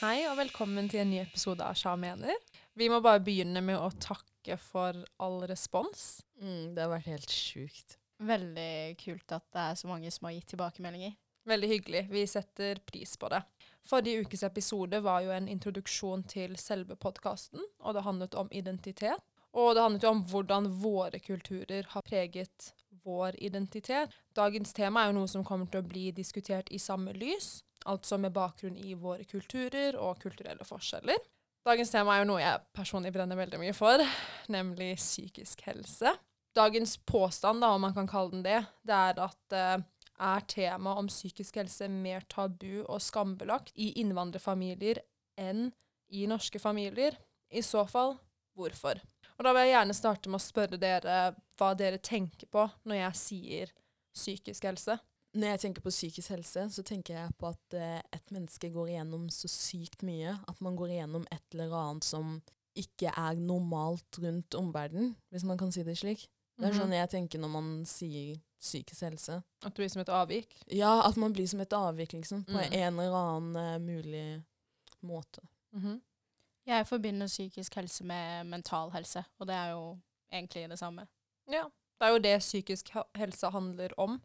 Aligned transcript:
Hei 0.00 0.22
og 0.30 0.38
velkommen 0.38 0.86
til 0.88 1.02
en 1.02 1.10
ny 1.12 1.18
episode 1.20 1.60
av 1.60 1.74
Sja 1.76 1.90
mener. 2.00 2.32
Vi 2.72 2.86
må 2.88 3.02
bare 3.04 3.20
begynne 3.20 3.60
med 3.60 3.76
å 3.76 3.90
takke 4.00 4.56
for 4.56 4.96
all 5.20 5.36
respons. 5.44 6.22
Mm, 6.40 6.70
det 6.72 6.80
har 6.80 6.88
vært 6.88 7.10
helt 7.10 7.34
sjukt. 7.36 7.98
Veldig 8.24 8.96
kult 9.02 9.36
at 9.36 9.44
det 9.52 9.66
er 9.66 9.76
så 9.76 9.90
mange 9.90 10.08
som 10.08 10.24
har 10.24 10.38
gitt 10.38 10.48
tilbakemeldinger. 10.54 11.12
Veldig 11.52 11.72
hyggelig. 11.74 12.04
Vi 12.16 12.24
setter 12.32 12.80
pris 12.88 13.12
på 13.20 13.28
det. 13.28 13.42
Forrige 13.92 14.24
ukes 14.24 14.46
episode 14.48 15.04
var 15.04 15.20
jo 15.26 15.36
en 15.36 15.52
introduksjon 15.52 16.24
til 16.32 16.56
selve 16.56 16.96
podkasten, 16.96 17.60
og 17.84 17.98
det 17.98 18.08
handlet 18.08 18.40
om 18.40 18.48
identitet. 18.56 19.20
Og 19.52 19.74
det 19.76 19.84
handlet 19.84 20.08
jo 20.08 20.16
om 20.16 20.24
hvordan 20.32 20.74
våre 20.80 21.20
kulturer 21.20 21.92
har 21.92 22.08
preget 22.08 22.72
vår 23.04 23.36
identitet. 23.36 24.16
Dagens 24.32 24.72
tema 24.72 25.04
er 25.04 25.12
jo 25.12 25.20
noe 25.20 25.28
som 25.28 25.44
kommer 25.44 25.68
til 25.68 25.84
å 25.84 25.92
bli 25.92 26.08
diskutert 26.16 26.72
i 26.72 26.80
samme 26.80 27.12
lys, 27.12 27.58
altså 27.88 28.18
med 28.20 28.34
bakgrunn 28.34 28.76
i 28.78 28.94
våre 28.98 29.24
kulturer 29.28 29.96
og 29.98 30.20
kulturelle 30.22 30.66
forskjeller. 30.66 31.20
Dagens 31.66 31.92
tema 31.92 32.14
er 32.14 32.22
jo 32.22 32.30
noe 32.30 32.40
jeg 32.40 32.60
personlig 32.76 33.12
brenner 33.12 33.36
veldig 33.36 33.60
mye 33.60 33.76
for, 33.76 34.00
nemlig 34.52 34.94
psykisk 34.96 35.60
helse. 35.68 36.14
Dagens 36.56 36.96
påstand, 37.06 37.60
da, 37.62 37.74
om 37.76 37.84
man 37.84 37.94
kan 37.94 38.08
kalle 38.10 38.32
den 38.32 38.46
det, 38.46 38.62
det 38.86 38.96
er 38.96 39.20
at 39.26 39.56
eh, 39.56 39.82
er 40.20 40.46
temaet 40.48 41.02
om 41.02 41.10
psykisk 41.10 41.60
helse 41.60 41.88
mer 41.92 42.24
tabu 42.32 42.82
og 42.86 42.98
skambelagt 43.04 43.76
i 43.76 43.92
innvandrerfamilier 44.00 45.02
enn 45.40 45.68
i 46.10 46.26
norske 46.28 46.58
familier? 46.60 47.16
I 47.52 47.62
så 47.66 47.84
fall, 47.88 48.16
hvorfor? 48.56 49.00
Og 49.38 49.46
da 49.46 49.52
vil 49.54 49.68
jeg 49.68 49.74
gjerne 49.74 49.96
starte 49.96 50.32
med 50.32 50.40
å 50.40 50.44
spørre 50.44 50.80
dere 50.80 51.20
hva 51.60 51.70
dere 51.78 52.00
tenker 52.02 52.48
på 52.52 52.66
når 52.88 53.02
jeg 53.02 53.20
sier 53.20 53.72
psykisk 54.16 54.66
helse. 54.68 54.96
Når 55.34 55.46
jeg 55.52 55.60
tenker 55.62 55.82
på 55.84 55.90
psykisk 55.94 56.28
helse, 56.34 56.64
så 56.74 56.82
tenker 56.82 57.14
jeg 57.14 57.34
på 57.38 57.46
at 57.52 57.74
eh, 57.78 58.00
et 58.16 58.32
menneske 58.34 58.70
går 58.74 58.88
igjennom 58.90 59.28
så 59.30 59.46
sykt 59.48 60.02
mye. 60.02 60.32
At 60.48 60.60
man 60.60 60.74
går 60.76 60.88
igjennom 60.96 61.26
et 61.30 61.44
eller 61.54 61.70
annet 61.78 62.04
som 62.04 62.40
ikke 62.78 63.12
er 63.16 63.34
normalt 63.38 64.18
rundt 64.22 64.54
omverdenen, 64.58 65.12
hvis 65.30 65.44
man 65.46 65.58
kan 65.58 65.70
si 65.72 65.82
det 65.86 65.96
slik. 65.98 66.26
Det 66.58 66.66
er 66.68 66.72
Mhm. 66.74 66.80
sånn 66.80 66.92
jeg 66.92 67.10
tenker 67.10 67.38
når 67.38 67.48
man 67.50 67.84
sier 67.86 68.36
psykisk 68.60 69.00
helse. 69.06 69.42
At 69.64 69.72
det 69.74 69.74
blir 69.80 69.88
som 69.88 70.02
et 70.02 70.08
avvik. 70.08 70.56
Ja, 70.68 71.00
at 71.08 71.16
man 71.16 71.32
blir 71.32 71.46
som 71.48 71.60
et 71.60 71.72
avvik, 71.72 72.12
liksom. 72.12 72.44
På 72.44 72.52
Mm. 72.58 72.72
en 72.72 72.98
eller 72.98 73.14
annen 73.14 73.56
uh, 73.56 73.78
mulig 73.78 74.44
måte. 75.02 75.40
Mhm. 75.72 76.00
Jeg 76.66 76.86
forbinder 76.86 77.26
psykisk 77.26 77.74
helse 77.74 78.04
med 78.04 78.44
mental 78.46 78.90
helse, 78.90 79.24
og 79.38 79.46
det 79.46 79.54
er 79.54 79.70
jo 79.70 79.98
egentlig 80.32 80.68
det 80.68 80.78
samme. 80.78 81.06
Ja. 81.50 81.64
Det 82.00 82.06
er 82.06 82.12
jo 82.12 82.18
det 82.18 82.40
psykisk 82.40 82.90
helse 83.14 83.50
handler 83.50 83.88
om. 83.98 84.20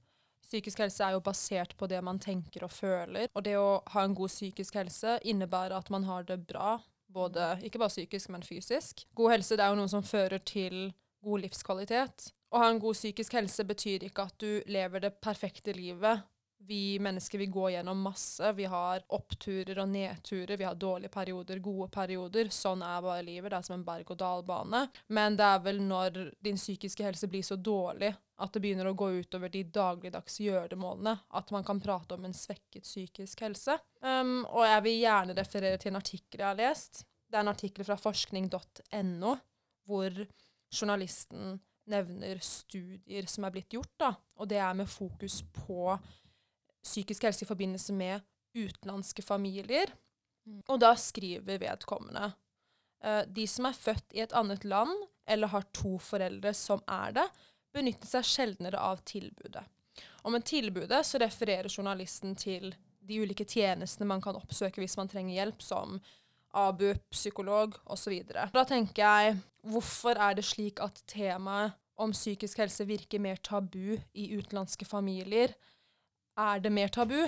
Psykisk 0.45 0.83
helse 0.83 1.03
er 1.03 1.15
jo 1.15 1.23
basert 1.25 1.73
på 1.77 1.87
det 1.89 2.01
man 2.05 2.19
tenker 2.21 2.67
og 2.67 2.73
føler. 2.73 3.31
Og 3.33 3.45
det 3.45 3.55
å 3.57 3.79
ha 3.95 4.05
en 4.05 4.15
god 4.17 4.31
psykisk 4.31 4.77
helse 4.77 5.17
innebærer 5.25 5.75
at 5.77 5.89
man 5.93 6.05
har 6.05 6.27
det 6.27 6.39
bra, 6.45 6.77
både, 7.15 7.55
ikke 7.65 7.81
bare 7.81 7.93
psykisk, 7.93 8.29
men 8.33 8.45
fysisk. 8.45 9.05
God 9.17 9.35
helse 9.35 9.57
det 9.57 9.65
er 9.65 9.73
jo 9.73 9.79
noe 9.79 9.91
som 9.91 10.05
fører 10.05 10.43
til 10.45 10.91
god 11.25 11.45
livskvalitet. 11.47 12.29
Å 12.53 12.61
ha 12.61 12.69
en 12.71 12.79
god 12.79 12.95
psykisk 12.95 13.33
helse 13.35 13.65
betyr 13.67 14.05
ikke 14.07 14.27
at 14.29 14.37
du 14.41 14.61
lever 14.71 15.07
det 15.07 15.15
perfekte 15.23 15.73
livet. 15.75 16.23
Vi 16.67 16.99
mennesker 16.99 17.37
vi 17.37 17.45
går 17.45 17.71
gjennom 17.71 18.01
masse. 18.01 18.51
Vi 18.57 18.65
har 18.65 19.03
oppturer 19.13 19.79
og 19.83 19.89
nedturer. 19.89 20.57
Vi 20.57 20.65
har 20.65 20.75
dårlige 20.75 21.13
perioder, 21.13 21.59
gode 21.59 21.89
perioder. 21.93 22.49
Sånn 22.53 22.81
er 22.85 23.03
bare 23.05 23.25
livet. 23.25 23.51
Det 23.51 23.59
er 23.59 23.67
som 23.67 23.75
en 23.77 23.85
berg-og-dal-bane. 23.85 24.85
Men 25.13 25.37
det 25.37 25.49
er 25.49 25.65
vel 25.65 25.81
når 25.85 26.21
din 26.43 26.57
psykiske 26.57 27.05
helse 27.05 27.29
blir 27.29 27.45
så 27.45 27.57
dårlig 27.59 28.13
at 28.35 28.53
det 28.53 28.61
begynner 28.63 28.89
å 28.89 28.95
gå 28.97 29.11
utover 29.21 29.51
de 29.51 29.61
dagligdags 29.63 30.39
gjøremålene, 30.43 31.13
at 31.39 31.51
man 31.55 31.63
kan 31.63 31.79
prate 31.79 32.17
om 32.17 32.25
en 32.27 32.35
svekket 32.35 32.83
psykisk 32.83 33.45
helse. 33.45 33.77
Um, 34.03 34.41
og 34.49 34.65
jeg 34.67 34.81
vil 34.87 34.97
gjerne 35.05 35.37
referere 35.37 35.79
til 35.79 35.93
en 35.93 36.01
artikkel 36.01 36.41
jeg 36.41 36.49
har 36.49 36.59
lest. 36.59 37.05
Det 37.29 37.39
er 37.39 37.45
en 37.45 37.53
artikkel 37.53 37.87
fra 37.87 37.95
forskning.no, 37.99 39.37
hvor 39.87 40.19
journalisten 40.73 41.55
nevner 41.91 42.41
studier 42.43 43.27
som 43.29 43.45
er 43.45 43.53
blitt 43.55 43.73
gjort, 43.75 43.93
da, 44.01 44.11
og 44.41 44.49
det 44.49 44.59
er 44.59 44.77
med 44.77 44.89
fokus 44.89 45.41
på 45.55 45.93
psykisk 46.85 47.25
helse 47.27 47.45
i 47.45 47.49
forbindelse 47.49 47.93
med 47.97 48.23
utenlandske 48.55 49.25
familier. 49.25 49.91
Mm. 50.45 50.61
Og 50.69 50.79
da 50.83 50.93
skriver 50.99 51.59
vedkommende 51.61 52.29
eh, 53.03 53.23
de 53.27 53.47
som 53.49 53.67
er 53.69 53.77
født 53.77 54.15
i 54.15 54.23
et 54.23 54.35
annet 54.37 54.65
land 54.67 54.93
eller 55.25 55.51
har 55.51 55.65
to 55.73 55.97
foreldre 55.97 56.53
som 56.53 56.83
er 56.87 57.15
det, 57.17 57.25
benytter 57.75 58.07
seg 58.07 58.27
sjeldnere 58.29 58.79
av 58.79 59.01
tilbudet. 59.07 59.65
Og 60.25 60.33
med 60.35 60.45
tilbudet 60.47 61.01
så 61.07 61.19
refererer 61.21 61.71
journalisten 61.71 62.35
til 62.37 62.71
de 63.05 63.19
ulike 63.21 63.45
tjenestene 63.45 64.07
man 64.09 64.23
kan 64.23 64.37
oppsøke 64.37 64.81
hvis 64.81 64.97
man 64.99 65.09
trenger 65.11 65.37
hjelp, 65.37 65.61
som 65.61 65.99
ABUP, 66.55 67.03
psykolog 67.11 67.75
osv. 67.91 68.15
Da 68.31 68.63
tenker 68.67 69.01
jeg, 69.03 69.35
hvorfor 69.67 70.17
er 70.17 70.37
det 70.37 70.45
slik 70.47 70.79
at 70.83 71.01
temaet 71.09 71.75
om 71.99 72.11
psykisk 72.15 72.59
helse 72.59 72.87
virker 72.87 73.21
mer 73.23 73.39
tabu 73.43 73.95
i 74.13 74.29
utenlandske 74.35 74.87
familier? 74.87 75.53
Er 76.35 76.59
det 76.59 76.71
mer 76.73 76.91
tabu? 76.91 77.21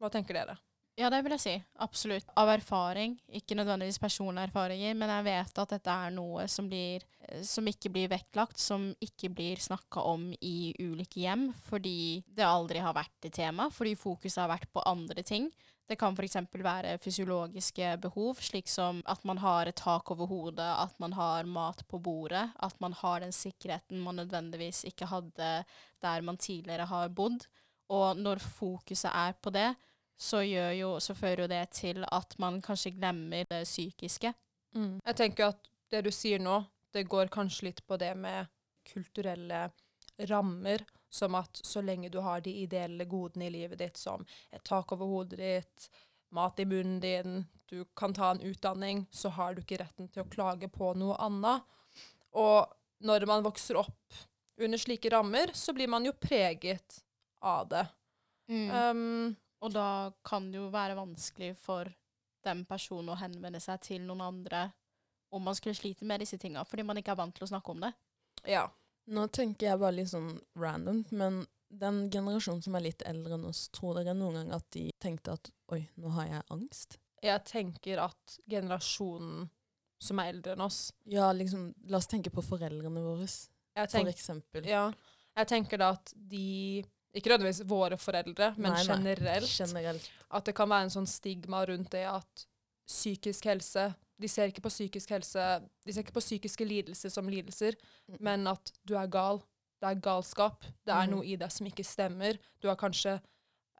Hva 0.00 0.10
tenker 0.12 0.36
dere? 0.36 0.58
Ja, 1.00 1.08
det 1.08 1.22
vil 1.24 1.32
jeg 1.32 1.40
si. 1.40 1.52
Absolutt. 1.80 2.28
Av 2.36 2.50
erfaring, 2.52 3.14
ikke 3.32 3.56
nødvendigvis 3.56 4.00
personlige 4.02 4.50
erfaringer, 4.50 4.96
men 4.98 5.12
jeg 5.14 5.24
vet 5.30 5.60
at 5.62 5.72
dette 5.72 5.94
er 5.94 6.12
noe 6.12 6.44
som, 6.50 6.66
blir, 6.68 7.06
som 7.46 7.68
ikke 7.70 7.88
blir 7.94 8.10
vektlagt, 8.12 8.60
som 8.60 8.90
ikke 9.00 9.30
blir 9.32 9.62
snakka 9.62 10.04
om 10.10 10.26
i 10.44 10.74
ulike 10.82 11.22
hjem, 11.22 11.46
fordi 11.70 12.20
det 12.28 12.44
aldri 12.44 12.82
har 12.84 12.96
vært 12.98 13.30
et 13.30 13.38
tema, 13.38 13.70
fordi 13.72 13.94
fokuset 13.96 14.42
har 14.42 14.52
vært 14.52 14.68
på 14.74 14.84
andre 14.90 15.24
ting. 15.24 15.48
Det 15.88 15.96
kan 15.98 16.12
f.eks. 16.12 16.36
være 16.52 16.98
fysiologiske 17.02 17.94
behov, 18.04 18.42
slik 18.44 18.68
som 18.70 19.00
at 19.10 19.24
man 19.26 19.40
har 19.42 19.70
et 19.70 19.80
tak 19.80 20.12
over 20.12 20.28
hodet, 20.30 20.68
at 20.68 20.92
man 21.02 21.16
har 21.16 21.48
mat 21.48 21.80
på 21.88 21.98
bordet, 21.98 22.44
at 22.60 22.76
man 22.84 22.92
har 23.00 23.24
den 23.24 23.32
sikkerheten 23.32 24.04
man 24.04 24.20
nødvendigvis 24.20 24.84
ikke 24.92 25.08
hadde 25.10 25.50
der 26.04 26.28
man 26.28 26.38
tidligere 26.38 26.86
har 26.92 27.08
bodd. 27.08 27.48
Og 27.90 28.18
når 28.18 28.42
fokuset 28.42 29.10
er 29.10 29.34
på 29.42 29.50
det, 29.54 29.74
så, 30.20 30.42
gjør 30.44 30.72
jo, 30.76 30.90
så 31.00 31.16
fører 31.16 31.44
jo 31.44 31.50
det 31.50 31.62
til 31.74 32.04
at 32.04 32.36
man 32.38 32.60
kanskje 32.62 32.92
glemmer 32.98 33.48
det 33.50 33.64
psykiske. 33.64 34.32
Jeg 35.06 35.16
tenker 35.16 35.50
at 35.50 35.70
det 35.90 36.04
du 36.06 36.10
sier 36.14 36.38
nå, 36.38 36.60
det 36.92 37.08
går 37.08 37.32
kanskje 37.32 37.70
litt 37.70 37.80
på 37.86 37.96
det 37.98 38.12
med 38.18 38.50
kulturelle 38.86 39.70
rammer, 40.28 40.84
som 41.10 41.34
at 41.34 41.60
så 41.66 41.80
lenge 41.82 42.10
du 42.12 42.20
har 42.22 42.42
de 42.44 42.52
ideelle 42.62 43.04
godene 43.10 43.48
i 43.48 43.54
livet 43.54 43.80
ditt, 43.80 43.96
som 43.96 44.22
et 44.52 44.62
tak 44.66 44.92
over 44.92 45.08
hodet 45.10 45.40
ditt, 45.40 45.88
mat 46.30 46.60
i 46.60 46.66
munnen 46.68 47.00
din, 47.02 47.40
du 47.66 47.84
kan 47.96 48.14
ta 48.14 48.30
en 48.30 48.42
utdanning, 48.44 49.06
så 49.10 49.32
har 49.34 49.54
du 49.54 49.62
ikke 49.62 49.80
retten 49.80 50.08
til 50.12 50.22
å 50.22 50.30
klage 50.30 50.68
på 50.70 50.92
noe 50.98 51.16
annet. 51.22 51.64
Og 52.38 52.70
når 53.06 53.26
man 53.26 53.42
vokser 53.46 53.78
opp 53.80 54.20
under 54.60 54.78
slike 54.78 55.10
rammer, 55.10 55.50
så 55.54 55.72
blir 55.74 55.90
man 55.90 56.06
jo 56.06 56.12
preget 56.12 57.00
av 57.42 57.68
det. 57.70 57.86
Um, 58.50 59.36
Og 59.62 59.72
da 59.72 60.10
kan 60.24 60.48
det 60.50 60.58
jo 60.58 60.70
være 60.72 60.96
vanskelig 60.98 61.52
for 61.60 61.88
den 62.44 62.64
personen 62.64 63.12
å 63.12 63.18
henvende 63.20 63.60
seg 63.60 63.80
til 63.84 64.02
noen 64.08 64.22
andre 64.24 64.70
om 65.30 65.44
man 65.44 65.54
skulle 65.54 65.76
slite 65.78 66.06
med 66.08 66.20
disse 66.24 66.38
tinga, 66.40 66.64
fordi 66.66 66.82
man 66.82 66.98
ikke 66.98 67.12
er 67.12 67.18
vant 67.20 67.34
til 67.36 67.44
å 67.46 67.50
snakke 67.52 67.70
om 67.74 67.80
det. 67.86 67.92
ja. 68.48 68.68
Nå 69.10 69.24
tenker 69.32 69.66
jeg 69.66 69.78
bare 69.80 69.94
litt 69.96 70.10
sånn 70.12 70.36
random, 70.60 71.00
men 71.10 71.40
den 71.68 71.96
generasjonen 72.12 72.60
som 72.62 72.76
er 72.78 72.84
litt 72.84 73.02
eldre 73.08 73.34
enn 73.34 73.46
oss, 73.48 73.64
tror 73.74 73.96
dere 73.96 74.12
noen 74.14 74.36
gang 74.36 74.52
at 74.54 74.66
de 74.76 74.84
tenkte 75.02 75.32
at 75.34 75.50
oi, 75.72 75.80
nå 75.98 76.12
har 76.14 76.28
jeg 76.28 76.44
angst? 76.54 76.98
Jeg 77.24 77.42
tenker 77.48 78.02
at 78.04 78.36
generasjonen 78.46 79.48
som 79.98 80.20
er 80.22 80.30
eldre 80.34 80.54
enn 80.54 80.62
oss 80.62 80.92
Ja, 81.10 81.32
liksom, 81.34 81.72
la 81.90 81.98
oss 81.98 82.06
tenke 82.06 82.30
på 82.30 82.44
foreldrene 82.44 83.02
våre, 83.02 83.26
jeg 83.26 83.90
for 83.90 84.12
eksempel. 84.12 84.68
Ja. 84.68 84.84
Jeg 85.40 85.50
tenker 85.56 85.80
da 85.80 85.90
at 85.96 86.12
de 86.14 86.84
Ikke 87.14 87.32
nødvendigvis 87.32 87.64
våre 87.66 87.96
foreldre, 87.98 88.52
men 88.56 88.70
Nei, 88.72 88.84
nei. 88.84 88.96
generelt. 88.96 89.50
Generelt. 89.50 90.10
At 90.30 90.44
det 90.46 90.54
kan 90.54 90.68
være 90.70 90.86
en 90.86 90.92
sånn 90.94 91.08
stigma 91.10 91.64
rundt 91.66 91.90
det 91.90 92.04
at 92.06 92.46
psykisk 92.86 93.44
helse 93.50 93.88
De 94.20 94.28
ser 94.28 94.50
ikke 94.50 94.60
på 94.60 94.68
psykisk 94.68 95.10
helse 95.14 95.44
De 95.86 95.92
ser 95.94 96.02
ikke 96.04 96.12
på 96.12 96.20
psykiske 96.20 96.64
lidelser 96.66 97.08
som 97.10 97.28
lidelser, 97.30 97.74
Mm. 98.10 98.16
men 98.20 98.46
at 98.46 98.72
du 98.84 98.94
er 98.98 99.06
gal. 99.06 99.38
Det 99.80 99.88
er 99.88 100.00
galskap. 100.00 100.60
Det 100.84 100.92
er 100.92 101.06
mm. 101.06 101.10
noe 101.14 101.24
i 101.24 101.36
deg 101.36 101.50
som 101.50 101.66
ikke 101.66 101.84
stemmer. 101.84 102.36
Du 102.60 102.68
har 102.68 102.76
kanskje 102.76 103.20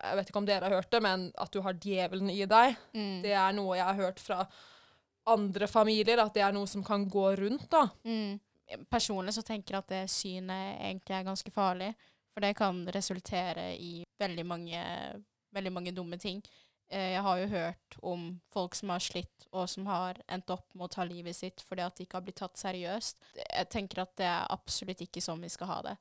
Jeg 0.01 0.17
vet 0.17 0.29
ikke 0.31 0.39
om 0.41 0.47
dere 0.47 0.65
har 0.65 0.71
hørt 0.81 0.91
det, 0.91 1.03
men 1.03 1.31
at 1.37 1.51
du 1.53 1.61
har 1.61 1.75
djevelen 1.75 2.31
i 2.31 2.47
deg. 2.49 2.77
Det 3.23 3.33
er 3.37 3.53
noe 3.53 3.77
jeg 3.77 3.85
har 3.85 3.95
hørt 3.99 4.19
fra 4.19 4.47
andre 5.27 5.67
familier, 5.69 6.19
at 6.19 6.33
det 6.33 6.41
er 6.43 6.53
noe 6.57 6.67
som 6.67 6.83
kan 6.83 7.05
gå 7.11 7.37
rundt, 7.37 7.67
da. 7.71 7.83
Mm. 8.09 8.41
Personlig 8.89 9.35
så 9.35 9.43
tenker 9.45 9.75
jeg 9.75 9.79
at 9.85 9.89
det 9.93 10.11
synet 10.11 10.81
egentlig 10.81 11.17
er 11.19 11.27
ganske 11.27 11.51
farlig, 11.53 11.95
for 12.41 12.47
det 12.47 12.57
kan 12.57 12.87
resultere 12.89 13.75
i 13.77 14.05
veldig 14.21 14.45
mange, 14.49 14.81
veldig 15.53 15.73
mange 15.73 15.93
dumme 15.93 16.17
ting. 16.19 16.41
Eh, 16.89 17.13
Jeg 17.13 17.23
har 17.23 17.39
jo 17.39 17.47
hørt 17.49 17.97
om 18.03 18.41
folk 18.53 18.75
som 18.75 18.89
har 18.89 18.99
slitt, 18.99 19.45
og 19.53 19.69
som 19.69 19.85
har 19.87 20.17
endt 20.27 20.49
opp 20.51 20.73
med 20.75 20.87
å 20.87 20.89
ta 20.95 21.05
livet 21.05 21.37
sitt 21.37 21.61
fordi 21.61 21.85
at 21.85 21.97
de 21.97 22.07
ikke 22.07 22.17
har 22.17 22.25
blitt 22.25 22.41
tatt 22.41 22.57
seriøst. 22.57 23.21
Jeg 23.37 23.69
tenker 23.69 24.01
at 24.03 24.17
det 24.17 24.25
er 24.25 24.47
absolutt 24.49 25.03
ikke 25.05 25.21
sånn 25.21 25.43
vi 25.45 25.53
skal 25.53 25.69
ha 25.69 25.83
det. 25.91 25.97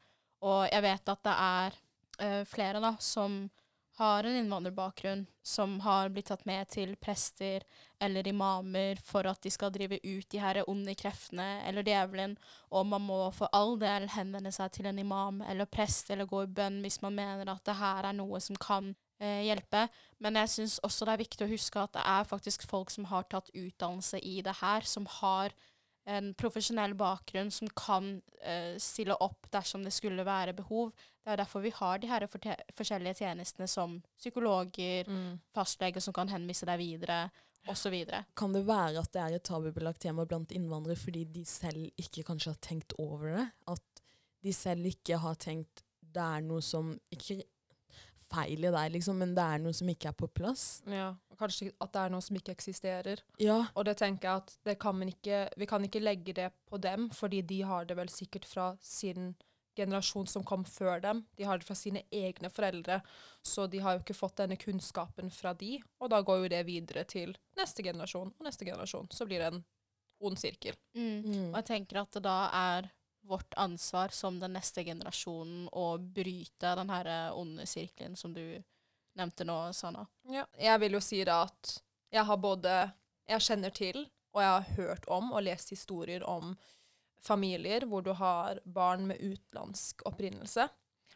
Og 0.47 0.63
jeg 0.71 0.81
vet 0.81 1.12
at 1.12 1.24
det 1.27 1.36
er 1.36 1.77
eh, 2.19 2.44
flere 2.47 2.80
da, 2.80 2.94
som 3.03 3.50
har 3.99 4.23
en 4.23 4.35
innvandrerbakgrunn, 4.39 5.25
som 5.43 5.79
har 5.83 6.09
blitt 6.13 6.29
tatt 6.31 6.45
med 6.47 6.69
til 6.71 6.93
prester 7.01 7.65
eller 7.99 8.27
imamer 8.31 8.99
for 9.03 9.27
at 9.27 9.41
de 9.43 9.51
skal 9.51 9.73
drive 9.75 9.99
ut 10.03 10.27
de 10.31 10.39
her 10.39 10.61
onde 10.71 10.95
kreftene 10.95 11.47
eller 11.67 11.83
djevelen, 11.83 12.37
og 12.71 12.87
man 12.87 13.03
må 13.03 13.19
for 13.35 13.51
all 13.51 13.75
del 13.81 14.07
henvende 14.13 14.53
seg 14.55 14.71
til 14.77 14.87
en 14.87 15.01
imam 15.03 15.43
eller 15.43 15.67
prest 15.67 16.13
eller 16.15 16.29
gå 16.29 16.45
i 16.45 16.51
bønn 16.61 16.79
hvis 16.85 17.01
man 17.03 17.17
mener 17.17 17.51
at 17.51 17.65
det 17.67 17.75
her 17.81 18.07
er 18.07 18.15
noe 18.15 18.39
som 18.43 18.55
kan 18.55 18.93
eh, 19.19 19.43
hjelpe. 19.49 19.87
Men 20.23 20.39
jeg 20.39 20.53
syns 20.55 20.79
også 20.87 21.09
det 21.09 21.17
er 21.17 21.23
viktig 21.25 21.47
å 21.47 21.51
huske 21.51 21.83
at 21.83 21.97
det 21.97 22.05
er 22.07 22.31
faktisk 22.31 22.63
folk 22.71 22.95
som 22.95 23.09
har 23.11 23.27
tatt 23.27 23.51
utdannelse 23.51 24.23
i 24.23 24.39
det 24.45 24.55
her, 24.61 24.87
som 24.87 25.09
har 25.19 25.51
en 26.09 26.31
profesjonell 26.38 26.95
bakgrunn 26.97 27.51
som 27.53 27.69
kan 27.77 28.15
uh, 28.17 28.75
stille 28.81 29.15
opp 29.21 29.50
dersom 29.53 29.83
det 29.85 29.94
skulle 29.94 30.25
være 30.25 30.56
behov. 30.57 30.91
Det 31.23 31.35
er 31.35 31.41
derfor 31.44 31.61
vi 31.61 31.73
har 31.75 32.01
de 32.01 32.09
her 32.09 32.25
forskjellige 32.29 33.21
tjenestene 33.21 33.67
som 33.69 34.00
psykologer, 34.17 35.06
Mm. 35.09 35.39
fastleger 35.53 36.01
som 36.01 36.15
kan 36.15 36.31
henvise 36.31 36.65
deg 36.65 36.79
videre, 36.81 37.29
osv. 37.69 37.94
Kan 38.35 38.53
det 38.56 38.65
være 38.65 39.01
at 39.01 39.11
det 39.13 39.21
er 39.21 39.35
et 39.35 39.44
tabubelagt 39.45 40.01
tema 40.01 40.25
blant 40.25 40.51
innvandrere 40.56 40.97
fordi 40.97 41.25
de 41.25 41.44
selv 41.45 41.89
ikke 42.00 42.23
kanskje 42.27 42.53
har 42.56 42.61
tenkt 42.63 42.95
over 42.97 43.35
det? 43.35 43.45
At 43.67 44.03
de 44.44 44.53
selv 44.56 44.88
ikke 44.89 45.19
har 45.21 45.35
tenkt 45.35 45.83
det 46.09 46.23
er 46.23 46.41
noe 46.41 46.61
som 46.65 46.95
Ikke 47.13 47.44
feil 48.29 48.63
i 48.65 48.71
deg, 48.71 48.93
liksom, 48.95 49.19
men 49.21 49.35
det 49.37 49.43
er 49.43 49.61
noe 49.63 49.75
som 49.75 49.89
ikke 49.91 50.11
er 50.11 50.17
på 50.17 50.29
plass? 50.39 50.65
Ja, 50.89 51.11
og 51.29 51.41
kanskje 51.41 51.71
at 51.81 51.93
det 51.95 52.05
er 52.05 52.13
noe 52.13 52.25
som 52.25 52.37
ikke 52.39 52.55
eksisterer. 52.55 53.23
Ja. 53.41 53.59
Og 53.73 53.87
det 53.89 53.97
tenker 54.01 54.29
jeg 54.29 54.43
at 54.43 54.55
det 54.69 54.77
kan 54.81 54.97
man 54.99 55.11
ikke, 55.11 55.45
vi 55.59 55.69
kan 55.69 55.85
ikke 55.85 56.03
legge 56.03 56.35
det 56.37 56.49
på 56.69 56.79
dem, 56.81 57.09
fordi 57.15 57.41
de 57.49 57.61
har 57.69 57.89
det 57.89 57.97
vel 57.99 58.11
sikkert 58.13 58.47
fra 58.49 58.71
sin 58.85 59.33
generasjon 59.79 60.27
som 60.27 60.43
kom 60.43 60.65
før 60.67 61.01
dem. 61.03 61.23
De 61.37 61.45
har 61.47 61.59
det 61.59 61.67
fra 61.67 61.77
sine 61.77 62.03
egne 62.11 62.51
foreldre, 62.51 62.99
så 63.45 63.67
de 63.71 63.81
har 63.83 63.95
jo 63.95 64.03
ikke 64.03 64.17
fått 64.17 64.39
denne 64.41 64.59
kunnskapen 64.59 65.31
fra 65.33 65.53
de, 65.57 65.77
og 65.99 66.11
da 66.11 66.21
går 66.25 66.43
jo 66.43 66.53
det 66.53 66.63
videre 66.67 67.05
til 67.09 67.35
neste 67.59 67.85
generasjon 67.85 68.33
og 68.33 68.47
neste 68.47 68.67
generasjon. 68.67 69.09
Så 69.13 69.27
blir 69.29 69.43
det 69.43 69.51
en 69.53 69.63
ond 70.19 70.39
sirkel. 70.39 70.75
Mm. 70.97 71.21
Mm. 71.23 71.45
Og 71.51 71.59
jeg 71.61 71.69
tenker 71.71 72.01
at 72.01 72.17
det 72.17 72.23
da 72.25 72.39
er 72.51 72.89
vårt 73.29 73.53
ansvar 73.61 74.09
som 74.15 74.39
den 74.41 74.55
neste 74.57 74.83
generasjonen 74.83 75.67
å 75.71 75.97
bryte 75.97 76.73
den 76.79 76.89
her 76.89 77.09
eh, 77.09 77.37
onde 77.37 77.67
sirkelen 77.69 78.17
som 78.17 78.33
du 78.33 78.43
nevnte 79.19 79.45
nå, 79.45 79.57
Sanna. 79.73 80.07
Ja. 80.29 80.47
Jeg 80.57 80.81
vil 80.81 80.97
jo 80.97 81.03
si 81.03 81.21
da 81.27 81.43
at 81.45 81.75
jeg 82.09 82.25
har 82.25 82.41
både 82.41 82.79
Jeg 83.29 83.45
kjenner 83.45 83.69
til, 83.69 84.07
og 84.33 84.41
jeg 84.41 84.49
har 84.49 84.69
hørt 84.79 85.03
om 85.13 85.27
og 85.37 85.43
lest 85.45 85.69
historier 85.69 86.23
om 86.25 86.55
familier 87.21 87.85
hvor 87.85 88.01
du 88.01 88.09
har 88.17 88.57
barn 88.65 89.05
med 89.05 89.21
utenlandsk 89.21 90.01
opprinnelse 90.09 90.65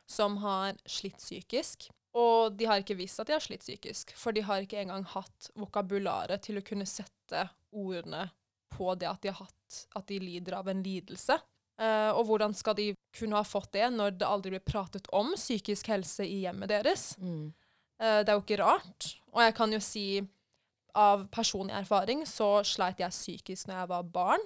som 0.06 0.38
har 0.44 0.78
slitt 0.86 1.18
psykisk. 1.18 1.90
Og 2.14 2.54
de 2.54 2.68
har 2.70 2.84
ikke 2.84 3.00
visst 3.00 3.18
at 3.24 3.32
de 3.32 3.34
har 3.34 3.42
slitt 3.42 3.64
psykisk, 3.66 4.14
for 4.14 4.36
de 4.36 4.44
har 4.46 4.62
ikke 4.62 4.84
engang 4.84 5.08
hatt 5.16 5.50
vokabularet 5.58 6.44
til 6.46 6.60
å 6.60 6.66
kunne 6.66 6.86
sette 6.86 7.48
ordene 7.74 8.28
på 8.74 8.94
det 8.94 9.10
at 9.10 9.22
de 9.24 9.32
har 9.32 9.42
hatt 9.42 9.80
At 9.98 10.06
de 10.06 10.20
lider 10.22 10.54
av 10.54 10.68
en 10.70 10.84
lidelse. 10.86 11.34
Eh, 11.82 12.12
og 12.14 12.28
hvordan 12.30 12.54
skal 12.54 12.78
de 12.78 12.92
kunne 13.18 13.40
ha 13.40 13.46
fått 13.48 13.72
det 13.74 13.88
når 13.94 14.18
det 14.20 14.30
aldri 14.30 14.54
blir 14.54 14.66
pratet 14.66 15.08
om 15.16 15.34
psykisk 15.38 15.90
helse 15.94 16.26
i 16.28 16.44
hjemmet 16.46 16.70
deres? 16.70 17.14
Mm. 17.18 17.52
Uh, 18.02 18.20
det 18.22 18.30
er 18.30 18.36
jo 18.38 18.44
ikke 18.44 18.62
rart. 18.62 19.10
Og 19.34 19.42
jeg 19.46 19.56
kan 19.58 19.74
jo 19.74 19.80
si 19.84 20.08
av 20.94 21.26
personlig 21.34 21.74
erfaring 21.78 22.22
så 22.30 22.60
sleit 22.68 23.02
jeg 23.02 23.16
psykisk 23.16 23.70
når 23.70 23.80
jeg 23.80 23.92
var 23.94 24.12
barn. 24.14 24.46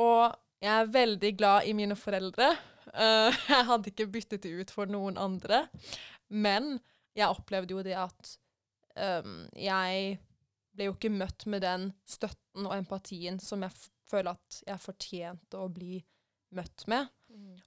Og 0.00 0.32
jeg 0.64 0.72
er 0.72 0.94
veldig 0.94 1.32
glad 1.36 1.68
i 1.68 1.74
mine 1.76 1.96
foreldre. 1.98 2.52
Uh, 2.92 3.32
jeg 3.52 3.68
hadde 3.70 3.92
ikke 3.92 4.10
byttet 4.12 4.46
det 4.46 4.54
ut 4.60 4.72
for 4.72 4.90
noen 4.90 5.20
andre. 5.20 5.66
Men 6.32 6.78
jeg 7.14 7.30
opplevde 7.30 7.76
jo 7.76 7.84
det 7.84 7.98
at 8.00 8.30
um, 9.24 9.44
jeg 9.54 10.16
ble 10.74 10.88
jo 10.88 10.96
ikke 10.96 11.12
møtt 11.14 11.44
med 11.50 11.62
den 11.62 11.90
støtten 12.08 12.66
og 12.66 12.74
empatien 12.74 13.38
som 13.42 13.62
jeg 13.62 13.76
føler 14.10 14.34
at 14.34 14.58
jeg 14.66 14.82
fortjente 14.82 15.60
å 15.60 15.70
bli 15.72 16.00
møtt 16.56 16.86
med. 16.90 17.10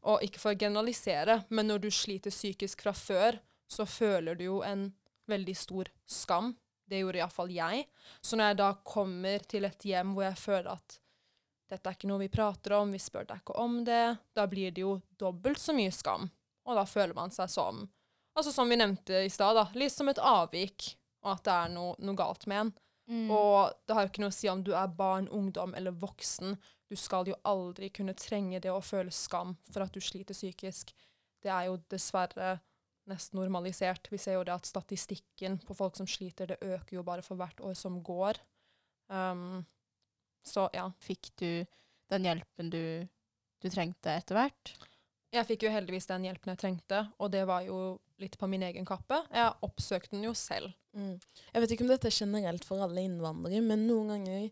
Og 0.07 0.23
ikke 0.23 0.39
for 0.39 0.55
å 0.55 0.59
generalisere, 0.59 1.41
men 1.49 1.67
når 1.67 1.83
du 1.83 1.89
sliter 1.91 2.33
psykisk 2.33 2.85
fra 2.85 2.93
før, 2.95 3.39
så 3.67 3.85
føler 3.89 4.37
du 4.39 4.45
jo 4.47 4.61
en 4.63 4.87
veldig 5.27 5.55
stor 5.57 5.89
skam. 6.07 6.53
Det 6.87 7.01
gjorde 7.01 7.19
iallfall 7.19 7.51
jeg. 7.51 7.83
Så 8.23 8.39
når 8.39 8.53
jeg 8.53 8.59
da 8.61 8.69
kommer 8.87 9.43
til 9.51 9.67
et 9.67 9.85
hjem 9.89 10.15
hvor 10.15 10.29
jeg 10.29 10.39
føler 10.39 10.71
at 10.77 10.99
dette 11.67 11.89
er 11.89 11.97
ikke 11.97 12.07
noe 12.07 12.23
vi 12.23 12.31
prater 12.31 12.77
om, 12.77 12.93
vi 12.95 13.01
spør 13.01 13.27
deg 13.27 13.41
ikke 13.41 13.57
om 13.59 13.81
det, 13.83 14.03
da 14.31 14.47
blir 14.47 14.71
det 14.71 14.85
jo 14.85 14.93
dobbelt 15.19 15.59
så 15.59 15.75
mye 15.75 15.91
skam. 15.91 16.29
Og 16.67 16.79
da 16.79 16.85
føler 16.87 17.15
man 17.17 17.33
seg 17.33 17.51
som 17.51 17.85
Altså 18.37 18.51
som 18.53 18.69
vi 18.69 18.75
nevnte 18.77 19.23
i 19.25 19.29
stad, 19.33 19.55
da, 19.57 19.63
litt 19.73 19.89
som 19.89 20.11
et 20.11 20.19
avvik, 20.21 20.91
og 21.25 21.31
at 21.31 21.39
det 21.47 21.53
er 21.55 21.71
noe, 21.73 21.95
noe 22.05 22.19
galt 22.19 22.43
med 22.45 22.59
en. 22.61 22.67
Mm. 23.07 23.29
Og 23.31 23.71
det 23.87 23.95
har 23.95 24.03
jo 24.03 24.11
ikke 24.11 24.23
noe 24.25 24.33
å 24.33 24.37
si 24.37 24.49
om 24.51 24.63
du 24.63 24.73
er 24.75 24.91
barn, 24.91 25.29
ungdom 25.31 25.75
eller 25.79 25.95
voksen. 25.95 26.57
Du 26.87 26.95
skal 26.99 27.27
jo 27.27 27.37
aldri 27.47 27.89
kunne 27.95 28.15
trenge 28.17 28.59
det 28.63 28.71
å 28.71 28.83
føle 28.83 29.13
skam 29.15 29.55
for 29.71 29.85
at 29.85 29.95
du 29.95 30.03
sliter 30.03 30.35
psykisk. 30.35 30.93
Det 31.43 31.51
er 31.53 31.69
jo 31.69 31.79
dessverre 31.91 32.57
nesten 33.07 33.39
normalisert. 33.39 34.09
Vi 34.11 34.19
ser 34.19 34.37
jo 34.37 34.43
det 34.47 34.55
at 34.55 34.67
statistikken 34.67 35.59
på 35.63 35.75
folk 35.77 35.95
som 35.99 36.07
sliter, 36.09 36.51
det 36.51 36.59
øker 36.59 36.99
jo 36.99 37.05
bare 37.07 37.23
for 37.23 37.39
hvert 37.39 37.61
år 37.63 37.75
som 37.79 38.01
går. 38.03 38.39
Um, 39.07 39.63
så 40.43 40.67
ja. 40.75 40.89
Fikk 41.03 41.31
du 41.39 41.63
den 42.11 42.27
hjelpen 42.27 42.71
du, 42.71 43.07
du 43.63 43.69
trengte 43.71 44.15
etter 44.19 44.39
hvert? 44.39 44.73
Jeg 45.35 45.47
fikk 45.47 45.65
jo 45.67 45.71
heldigvis 45.73 46.07
den 46.07 46.27
hjelpen 46.27 46.53
jeg 46.53 46.61
trengte, 46.61 47.01
og 47.19 47.31
det 47.33 47.43
var 47.47 47.65
jo 47.67 47.97
litt 48.21 48.37
på 48.39 48.47
min 48.49 48.63
egen 48.63 48.87
kappe. 48.87 49.19
Jeg 49.33 49.55
oppsøkte 49.65 50.15
den 50.15 50.23
jo 50.25 50.33
selv. 50.37 50.71
Mm. 50.97 51.17
Jeg 51.53 51.61
vet 51.61 51.73
ikke 51.73 51.85
om 51.85 51.91
dette 51.91 52.09
er 52.09 52.15
generelt 52.15 52.65
for 52.65 52.81
alle 52.81 53.03
innvandrere, 53.05 53.61
men 53.61 53.85
noen 53.85 54.15
ganger 54.15 54.47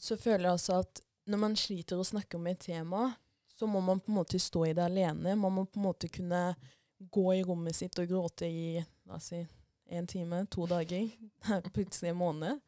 så 0.00 0.16
føler 0.16 0.48
jeg 0.48 0.58
også 0.58 0.78
at 0.84 1.02
når 1.30 1.42
man 1.42 1.56
sliter 1.58 2.00
å 2.00 2.06
snakke 2.06 2.38
om 2.38 2.46
et 2.50 2.62
tema, 2.62 3.10
så 3.50 3.66
må 3.68 3.82
man 3.84 4.00
på 4.00 4.12
en 4.12 4.20
måte 4.20 4.38
stå 4.40 4.64
i 4.70 4.74
det 4.76 4.86
alene. 4.86 5.34
Man 5.36 5.52
må 5.52 5.66
på 5.66 5.80
en 5.80 5.88
måte 5.90 6.08
kunne 6.08 6.54
gå 6.98 7.26
i 7.34 7.42
rommet 7.44 7.76
sitt 7.76 7.98
og 8.00 8.08
gråte 8.08 8.48
i 8.48 8.80
la 8.80 9.18
oss 9.18 9.30
si, 9.32 9.42
en 9.90 10.06
time, 10.06 10.44
to 10.46 10.66
dager, 10.70 11.10
plutselig 11.74 12.12
en 12.12 12.20
måned. 12.22 12.60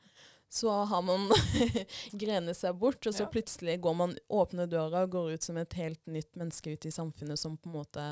Så 0.52 0.70
har 0.70 1.02
man 1.02 1.30
grenet 2.20 2.58
seg 2.58 2.76
bort, 2.76 3.06
og 3.06 3.14
så 3.16 3.24
plutselig 3.32 3.78
går 3.80 3.94
man, 3.96 4.12
åpner 4.28 4.68
døra 4.68 5.06
og 5.06 5.14
går 5.14 5.30
ut 5.32 5.46
som 5.46 5.56
et 5.56 5.78
helt 5.78 6.02
nytt 6.04 6.34
menneske 6.36 6.74
ute 6.74 6.90
i 6.90 6.94
samfunnet 6.94 7.40
som 7.40 7.56
på 7.56 7.70
en 7.70 7.78
måte 7.78 8.06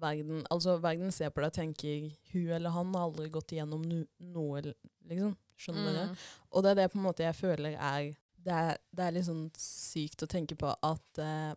verden, 0.00 0.44
altså 0.50 0.76
verden 0.82 1.12
ser 1.12 1.30
på 1.30 1.40
deg 1.42 1.50
og 1.52 1.56
tenker 1.58 2.08
hun 2.32 2.48
eller 2.56 2.70
han 2.74 2.94
har 2.94 3.08
aldri 3.08 3.28
gått 3.34 3.52
igjennom 3.56 3.82
no, 3.88 4.00
noe, 4.34 4.62
liksom. 5.10 5.36
Skjønner 5.58 5.88
dere? 5.92 6.08
Mm. 6.12 6.24
Og 6.54 6.62
det 6.62 6.70
er 6.70 6.76
det 6.78 6.88
på 6.92 6.98
en 7.00 7.06
måte 7.08 7.24
jeg 7.26 7.34
føler 7.34 7.74
er 7.74 8.12
Det 8.38 8.54
er, 8.54 8.76
det 8.94 9.04
er 9.04 9.14
litt 9.16 9.26
sånn 9.26 9.48
sykt 9.58 10.22
å 10.22 10.28
tenke 10.30 10.54
på 10.56 10.70
at 10.86 11.18
eh, 11.18 11.54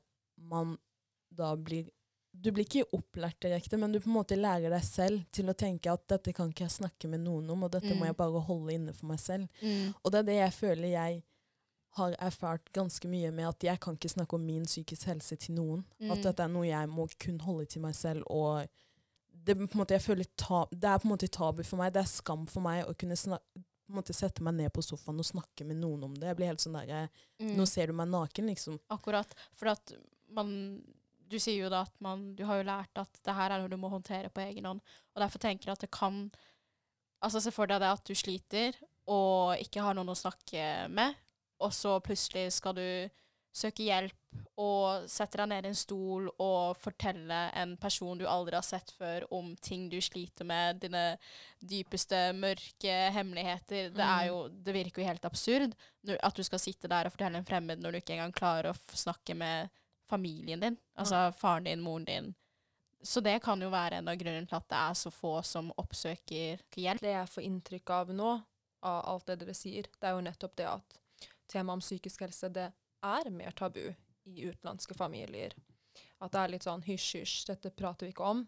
man 0.49 0.71
da 1.29 1.51
blir 1.55 1.85
Du 2.33 2.49
blir 2.51 2.65
ikke 2.65 2.87
opplært 2.97 3.37
direkte, 3.43 3.77
men 3.77 3.91
du 3.93 3.99
på 3.99 4.09
en 4.09 4.15
måte 4.15 4.35
lærer 4.39 4.71
deg 4.73 4.83
selv 4.87 5.21
til 5.35 5.49
å 5.51 5.53
tenke 5.53 5.91
at 5.91 6.07
dette 6.09 6.33
kan 6.33 6.49
ikke 6.49 6.63
jeg 6.65 6.71
snakke 6.79 7.09
med 7.11 7.21
noen 7.25 7.49
om, 7.51 7.63
og 7.67 7.71
dette 7.75 7.91
må 7.93 8.01
Mm. 8.01 8.07
jeg 8.07 8.17
bare 8.23 8.41
holde 8.47 8.73
inne 8.73 8.93
for 8.95 9.05
meg 9.11 9.19
selv. 9.19 9.47
Mm. 9.61 9.93
Og 10.01 10.11
det 10.11 10.19
er 10.19 10.27
det 10.29 10.37
jeg 10.39 10.53
føler 10.55 10.87
jeg 10.95 11.23
har 11.97 12.15
erfart 12.23 12.69
ganske 12.73 13.07
mye 13.11 13.31
med 13.35 13.47
at 13.49 13.63
jeg 13.63 13.79
kan 13.83 13.97
ikke 13.97 14.09
snakke 14.13 14.33
om 14.37 14.45
min 14.45 14.63
psykisk 14.65 15.07
helse 15.11 15.35
til 15.35 15.55
noen. 15.55 15.83
At 15.99 16.17
Mm. 16.17 16.23
dette 16.23 16.43
er 16.43 16.47
noe 16.47 16.67
jeg 16.67 16.87
må 16.89 17.07
kun 17.19 17.39
holde 17.39 17.65
til 17.65 17.81
meg 17.81 17.95
selv. 17.95 18.23
og 18.29 18.67
det, 19.43 19.57
måte, 19.73 19.91
jeg 19.97 20.27
ta, 20.37 20.65
det 20.71 20.83
er 20.85 20.99
på 20.99 21.07
en 21.07 21.17
måte 21.17 21.27
tabu 21.27 21.63
for 21.63 21.77
meg. 21.77 21.93
Det 21.93 22.01
er 22.03 22.07
skam 22.07 22.45
for 22.47 22.61
meg 22.61 22.85
å 22.85 22.93
kunne 22.97 23.17
snak, 23.17 23.41
på 23.53 23.89
en 23.89 23.95
måte 23.95 24.13
sette 24.13 24.39
meg 24.41 24.53
ned 24.53 24.71
på 24.71 24.83
sofaen 24.83 25.17
og 25.19 25.25
snakke 25.25 25.65
med 25.65 25.77
noen 25.77 26.03
om 26.03 26.13
det. 26.13 26.27
Jeg 26.27 26.37
blir 26.37 26.45
helt 26.47 26.59
sånn 26.59 26.77
der, 26.87 27.09
Mm. 27.39 27.55
Nå 27.57 27.65
ser 27.67 27.87
du 27.87 27.93
meg 27.93 28.07
naken, 28.07 28.45
liksom. 28.47 28.79
Akkurat. 28.89 29.27
For 29.51 29.67
at 29.69 29.93
man 30.29 30.83
Du 31.27 31.37
sier 31.39 31.63
jo 31.63 31.69
da 31.69 31.81
at 31.83 31.93
man 32.01 32.35
Du 32.35 32.43
har 32.45 32.57
jo 32.61 32.63
lært 32.67 32.89
at 32.95 33.09
det 33.23 33.33
her 33.33 33.49
er 33.51 33.59
noe 33.61 33.69
du 33.69 33.77
må 33.77 33.89
håndtere 33.89 34.29
på 34.29 34.41
egen 34.51 34.65
hånd. 34.65 34.81
Og 35.15 35.21
derfor 35.21 35.39
tenker 35.39 35.65
jeg 35.65 35.71
at 35.71 35.79
det 35.79 35.91
kan 35.91 36.29
Altså, 37.23 37.39
se 37.41 37.51
for 37.51 37.65
deg 37.67 37.79
det 37.79 37.87
at 37.87 38.03
du 38.03 38.13
sliter 38.13 38.73
og 39.07 39.55
ikke 39.59 39.81
har 39.81 39.93
noen 39.93 40.09
å 40.09 40.15
snakke 40.17 40.89
med, 40.89 41.15
og 41.61 41.73
så 41.75 41.99
plutselig 42.03 42.49
skal 42.57 42.75
du 42.77 42.87
søke 43.51 43.83
hjelp 43.83 44.17
og 44.61 45.09
sette 45.11 45.41
deg 45.41 45.49
ned 45.51 45.65
i 45.65 45.71
en 45.71 45.77
stol 45.77 46.27
og 46.39 46.77
fortelle 46.79 47.39
en 47.59 47.73
person 47.79 48.19
du 48.19 48.23
aldri 48.29 48.55
har 48.55 48.65
sett 48.65 48.93
før, 48.95 49.25
om 49.33 49.51
ting 49.59 49.89
du 49.91 49.97
sliter 50.03 50.47
med, 50.47 50.79
dine 50.83 51.17
dypeste 51.59 52.29
mørke 52.37 52.95
hemmeligheter. 53.15 53.89
Det 53.95 54.07
er 54.07 54.29
jo 54.29 54.45
Det 54.49 54.75
virker 54.75 55.01
jo 55.01 55.07
helt 55.07 55.25
absurd 55.27 55.75
at 56.15 56.35
du 56.35 56.43
skal 56.47 56.63
sitte 56.63 56.91
der 56.91 57.07
og 57.07 57.15
fortelle 57.15 57.41
en 57.41 57.47
fremmed 57.47 57.81
når 57.81 57.91
du 57.91 58.01
ikke 58.01 58.15
engang 58.15 58.35
klarer 58.35 58.71
å 58.71 58.77
snakke 58.95 59.35
med 59.35 59.71
familien 60.09 60.63
din. 60.63 60.77
Altså 60.95 61.31
faren 61.35 61.67
din, 61.67 61.83
moren 61.83 62.07
din. 62.07 62.31
Så 63.03 63.19
det 63.25 63.39
kan 63.43 63.61
jo 63.61 63.71
være 63.73 63.97
en 63.97 64.07
av 64.11 64.15
grunnene 64.19 64.47
til 64.47 64.59
at 64.59 64.69
det 64.69 64.79
er 64.79 64.97
så 64.99 65.11
få 65.11 65.39
som 65.47 65.71
oppsøker 65.81 66.61
hjelp. 66.77 67.01
Det 67.01 67.15
jeg 67.15 67.31
får 67.33 67.47
inntrykk 67.47 67.93
av 67.97 68.13
nå, 68.13 68.33
av 68.85 68.99
alt 69.09 69.31
det 69.31 69.41
dere 69.41 69.55
sier, 69.57 69.89
det 69.99 70.07
er 70.07 70.15
jo 70.15 70.25
nettopp 70.25 70.55
det 70.59 70.67
at 70.69 71.00
temaet 71.51 71.79
om 71.79 71.83
psykisk 71.83 72.23
helse, 72.25 72.49
det 72.49 72.69
er 73.01 73.29
mer 73.33 73.55
tabu 73.57 73.83
i 74.29 74.47
utenlandske 74.47 74.95
familier. 74.97 75.55
At 76.21 76.33
det 76.33 76.41
er 76.41 76.53
litt 76.53 76.67
sånn 76.67 76.83
hysj, 76.85 77.21
hysj, 77.21 77.37
dette 77.49 77.73
prater 77.75 78.07
vi 78.07 78.13
ikke 78.13 78.27
om. 78.27 78.45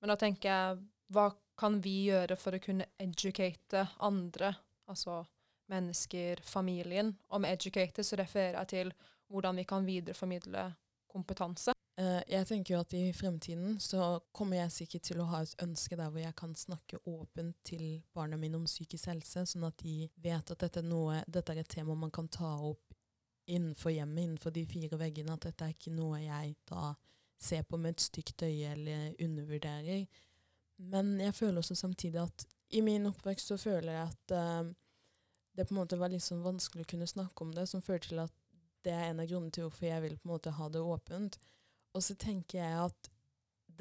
Men 0.00 0.12
da 0.12 0.16
tenker 0.18 0.48
jeg, 0.48 0.82
hva 1.12 1.28
kan 1.60 1.78
vi 1.84 2.08
gjøre 2.08 2.38
for 2.40 2.56
å 2.56 2.62
kunne 2.62 2.88
educate 3.02 3.84
andre, 4.02 4.54
altså 4.88 5.20
mennesker, 5.72 6.40
familien? 6.44 7.12
Og 7.30 7.44
med 7.44 7.54
educate 7.58 8.04
så 8.04 8.18
refererer 8.18 8.58
jeg 8.62 8.72
til 8.72 8.94
hvordan 9.32 9.60
vi 9.60 9.66
kan 9.68 9.86
videreformidle 9.86 10.64
kompetanse. 11.12 11.76
Eh, 12.02 12.22
jeg 12.32 12.46
tenker 12.48 12.74
jo 12.74 12.80
at 12.82 12.94
i 12.96 13.02
fremtiden 13.14 13.76
så 13.82 14.16
kommer 14.34 14.62
jeg 14.62 14.74
sikkert 14.74 15.04
til 15.06 15.20
å 15.22 15.28
ha 15.30 15.42
et 15.44 15.54
ønske 15.62 15.98
der 15.98 16.10
hvor 16.10 16.22
jeg 16.22 16.34
kan 16.38 16.54
snakke 16.56 17.02
åpent 17.10 17.58
til 17.68 17.84
barna 18.16 18.38
mine 18.40 18.58
om 18.58 18.66
psykisk 18.66 19.10
helse, 19.12 19.44
sånn 19.50 19.68
at 19.68 19.78
de 19.84 20.08
vet 20.24 20.54
at 20.54 20.64
dette 20.64 20.80
er, 20.80 20.88
noe, 20.88 21.20
dette 21.28 21.54
er 21.54 21.62
et 21.62 21.70
tema 21.70 21.94
man 21.98 22.14
kan 22.14 22.30
ta 22.32 22.54
opp 22.70 22.96
innenfor 23.46 23.92
hjemmet, 23.92 24.24
innenfor 24.24 24.54
de 24.54 24.64
fire 24.70 24.98
veggene. 24.98 25.36
At 25.36 25.46
dette 25.50 25.68
er 25.68 25.76
ikke 25.76 25.94
noe 25.94 26.22
jeg 26.22 26.56
da 26.70 26.92
ser 27.42 27.64
på 27.66 27.78
med 27.78 27.96
et 27.96 28.06
stygt 28.06 28.42
øye 28.46 28.72
eller 28.72 29.16
undervurderer. 29.22 30.06
Men 30.82 31.16
jeg 31.20 31.34
føler 31.34 31.60
også 31.60 31.76
samtidig 31.78 32.22
at 32.22 32.46
i 32.72 32.80
min 32.80 33.06
oppvekst 33.10 33.52
så 33.52 33.58
føler 33.60 33.92
jeg 33.92 34.04
at 34.08 34.34
uh, 34.38 34.70
det 35.52 35.66
på 35.68 35.74
en 35.74 35.82
måte 35.82 35.98
var 36.00 36.10
litt 36.10 36.24
sånn 36.24 36.44
vanskelig 36.44 36.86
å 36.86 36.92
kunne 36.94 37.10
snakke 37.10 37.44
om 37.44 37.50
det, 37.54 37.66
som 37.68 37.82
fører 37.84 38.06
til 38.06 38.22
at 38.22 38.32
det 38.86 38.94
er 38.94 39.10
en 39.10 39.20
av 39.22 39.28
grunnene 39.28 39.52
til 39.54 39.66
hvorfor 39.66 39.86
jeg 39.86 40.02
vil 40.06 40.16
på 40.16 40.26
en 40.26 40.32
måte 40.32 40.54
ha 40.56 40.68
det 40.72 40.80
åpent. 40.80 41.36
Og 41.92 42.04
så 42.04 42.16
tenker 42.18 42.62
jeg 42.62 42.84
at 42.86 43.10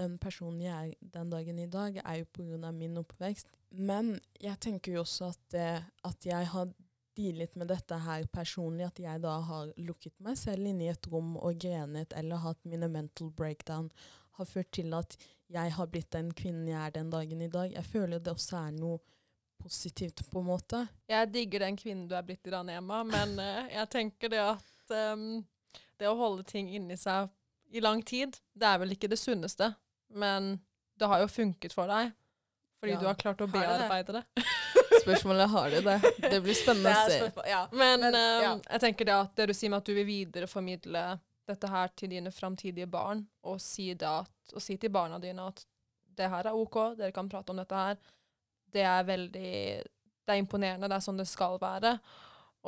den 0.01 0.17
personen 0.21 0.61
jeg 0.63 0.93
er 0.93 1.09
den 1.15 1.31
dagen 1.31 1.59
i 1.59 1.69
dag, 1.69 1.99
er 2.03 2.21
jo 2.21 2.29
pga. 2.33 2.71
min 2.71 2.97
oppvekst. 2.97 3.47
Men 3.71 4.19
jeg 4.39 4.59
tenker 4.59 4.95
jo 4.95 5.03
også 5.05 5.31
at, 5.31 5.41
det, 5.51 5.83
at 6.03 6.25
jeg 6.25 6.47
har 6.53 6.71
dealet 7.15 7.55
med 7.55 7.67
dette 7.67 7.97
her 8.05 8.25
personlig, 8.31 8.85
at 8.87 8.99
jeg 8.99 9.21
da 9.23 9.35
har 9.47 9.71
lukket 9.77 10.15
meg 10.23 10.37
selv 10.39 10.67
inne 10.67 10.87
i 10.87 10.91
et 10.91 11.07
rom 11.11 11.35
og 11.37 11.59
grenet 11.59 12.15
eller 12.17 12.43
hatt 12.43 12.63
mine 12.65 12.87
mental 12.91 13.31
breakdown, 13.35 13.91
har 14.39 14.47
ført 14.47 14.71
til 14.71 14.93
at 14.95 15.17
jeg 15.51 15.73
har 15.75 15.89
blitt 15.91 16.11
den 16.15 16.31
kvinnen 16.33 16.69
jeg 16.71 16.79
er 16.79 16.93
den 16.95 17.09
dagen 17.11 17.41
i 17.43 17.51
dag. 17.51 17.73
Jeg 17.75 17.85
føler 17.85 18.19
det 18.19 18.31
også 18.31 18.61
er 18.61 18.77
noe 18.77 19.01
positivt, 19.61 20.23
på 20.31 20.39
en 20.39 20.47
måte. 20.47 20.85
Jeg 21.11 21.29
digger 21.33 21.67
den 21.67 21.75
kvinnen 21.77 22.07
du 22.09 22.15
er 22.17 22.25
blitt 22.25 22.47
i 22.47 22.53
Ranema, 22.53 23.03
men 23.05 23.35
uh, 23.37 23.67
jeg 23.69 23.89
tenker 23.93 24.31
det 24.31 24.39
at 24.41 24.95
um, 25.13 25.43
det 25.99 26.09
å 26.09 26.17
holde 26.17 26.47
ting 26.47 26.71
inni 26.73 26.97
seg 26.97 27.29
i 27.71 27.81
lang 27.83 28.01
tid, 28.03 28.37
det 28.53 28.67
er 28.67 28.79
vel 28.81 28.91
ikke 28.95 29.09
det 29.11 29.19
sunneste. 29.19 29.71
Men 30.13 30.53
det 30.99 31.07
har 31.07 31.21
jo 31.23 31.29
funket 31.31 31.73
for 31.73 31.87
deg, 31.89 32.11
fordi 32.81 32.93
Ja, 32.95 32.99
du 32.99 33.05
har 33.07 33.15
klart 33.19 33.41
å 33.41 33.47
det 33.47 33.53
det? 33.53 33.61
bearbeide 33.61 34.13
det. 34.19 34.45
Spørsmålet 35.01 35.49
har 35.49 35.69
du 35.73 35.79
det. 35.81 35.97
Det 36.33 36.39
blir 36.43 36.53
spennende 36.57 36.91
å 36.93 37.09
se. 37.09 37.49
ja. 37.49 37.61
Men, 37.71 37.99
Men, 38.03 38.15
ehm, 38.17 38.43
ja. 38.43 38.51
jeg 38.75 38.81
tenker 38.83 39.07
det 39.07 39.15
at 39.15 39.35
det 39.39 39.47
du 39.49 39.53
sier 39.57 39.71
med 39.73 39.79
at 39.81 39.87
du 39.89 39.93
vil 39.97 40.05
videreformidle 40.05 41.03
dette 41.49 41.67
her 41.71 41.89
til 41.97 42.11
dine 42.11 42.31
framtidige 42.31 42.87
barn, 42.91 43.23
og 43.43 43.57
si, 43.63 43.93
det 43.97 44.07
at, 44.07 44.31
og 44.53 44.61
si 44.61 44.75
til 44.77 44.91
barna 44.93 45.17
dine 45.19 45.47
at 45.49 45.63
det 46.19 46.27
her 46.29 46.45
er 46.51 46.57
OK, 46.59 46.77
dere 46.99 47.11
kan 47.15 47.29
prate 47.31 47.51
om 47.55 47.57
dette 47.63 47.75
her, 47.75 47.97
det 48.71 48.83
er 48.87 49.03
veldig 49.07 49.53
Det 50.27 50.35
er 50.35 50.39
imponerende, 50.39 50.87
det 50.87 50.95
er 50.99 51.03
sånn 51.03 51.17
det 51.19 51.25
skal 51.27 51.57
være. 51.59 51.95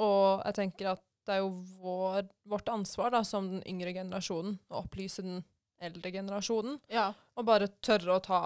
Og 0.01 0.41
jeg 0.47 0.55
tenker 0.57 0.89
at 0.95 1.03
det 1.25 1.35
er 1.35 1.41
jo 1.43 1.49
vår, 1.81 2.27
vårt 2.49 2.69
ansvar 2.69 3.11
da, 3.11 3.23
som 3.23 3.49
den 3.51 3.63
yngre 3.69 3.93
generasjonen 3.93 4.57
å 4.69 4.81
opplyse 4.83 5.23
den 5.25 5.43
eldre 5.83 6.11
generasjonen, 6.11 6.77
ja. 6.89 7.09
og 7.35 7.45
bare 7.45 7.67
tørre 7.83 8.15
å 8.17 8.21
ta 8.23 8.41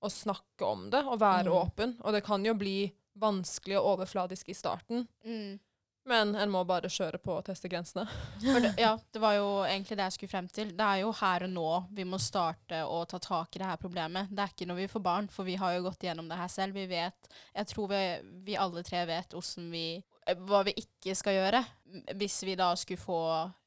og 0.00 0.12
snakke 0.14 0.62
om 0.66 0.90
det, 0.90 1.00
og 1.04 1.18
være 1.18 1.48
Mm. 1.50 1.56
åpen. 1.58 1.96
Og 2.06 2.12
det 2.14 2.24
kan 2.24 2.44
jo 2.44 2.54
bli 2.54 2.92
vanskelig 3.18 3.78
og 3.80 3.96
overfladisk 3.98 4.48
i 4.48 4.54
starten, 4.54 5.08
Mm. 5.26 5.58
men 6.06 6.36
en 6.36 6.50
må 6.50 6.62
bare 6.64 6.86
kjøre 6.88 7.18
på 7.18 7.34
og 7.36 7.44
teste 7.44 7.68
grensene. 7.68 8.06
Det, 8.40 8.74
ja, 8.78 8.92
det 9.12 9.18
var 9.20 9.34
jo 9.34 9.48
egentlig 9.66 9.96
det 9.98 10.04
jeg 10.06 10.12
skulle 10.12 10.30
frem 10.30 10.46
til. 10.48 10.70
Det 10.76 10.86
er 10.86 11.00
jo 11.02 11.10
her 11.18 11.42
og 11.48 11.50
nå 11.50 11.88
vi 11.92 12.04
må 12.04 12.16
starte 12.22 12.84
å 12.86 13.02
ta 13.10 13.18
tak 13.18 13.56
i 13.56 13.58
det 13.58 13.66
her 13.66 13.76
problemet. 13.76 14.30
Det 14.30 14.38
er 14.38 14.54
ikke 14.54 14.68
når 14.70 14.76
vi 14.76 14.86
får 14.94 15.02
barn, 15.02 15.28
for 15.28 15.44
vi 15.44 15.56
har 15.56 15.74
jo 15.74 15.82
gått 15.90 16.06
gjennom 16.06 16.28
det 16.30 16.38
her 16.38 16.48
selv. 16.48 16.74
Vi 16.78 16.86
vet, 16.86 17.28
jeg 17.56 17.66
tror 17.66 17.88
vi, 17.90 18.02
vi 18.46 18.56
alle 18.56 18.82
tre 18.86 19.04
vet 19.04 19.34
hvordan 19.34 19.70
vi, 19.74 19.84
hva 20.36 20.60
vi 20.66 20.74
ikke 20.76 21.14
skal 21.16 21.38
gjøre 21.38 21.62
hvis 22.20 22.42
vi 22.44 22.56
da 22.58 22.68
skulle 22.76 23.00
få 23.00 23.20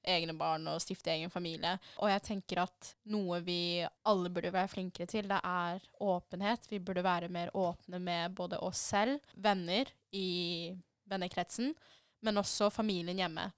egne 0.06 0.36
barn 0.38 0.68
og 0.70 0.82
stifte 0.84 1.10
egen 1.13 1.32
familie. 1.34 1.74
Og 2.01 2.12
jeg 2.12 2.24
tenker 2.27 2.62
at 2.65 2.91
noe 3.10 3.39
vi 3.46 3.82
alle 3.82 4.30
burde 4.34 4.53
være 4.53 4.70
flinkere 4.70 5.10
til, 5.10 5.30
det 5.30 5.39
er 5.41 5.82
åpenhet. 6.06 6.68
Vi 6.70 6.80
burde 6.80 7.06
være 7.06 7.32
mer 7.34 7.50
åpne 7.58 8.01
med 8.01 8.38
både 8.38 8.62
oss 8.62 8.82
selv, 8.94 9.20
venner 9.34 9.89
i 10.13 10.72
vennekretsen, 11.10 11.74
men 12.22 12.41
også 12.41 12.70
familien 12.74 13.18
hjemme. 13.18 13.50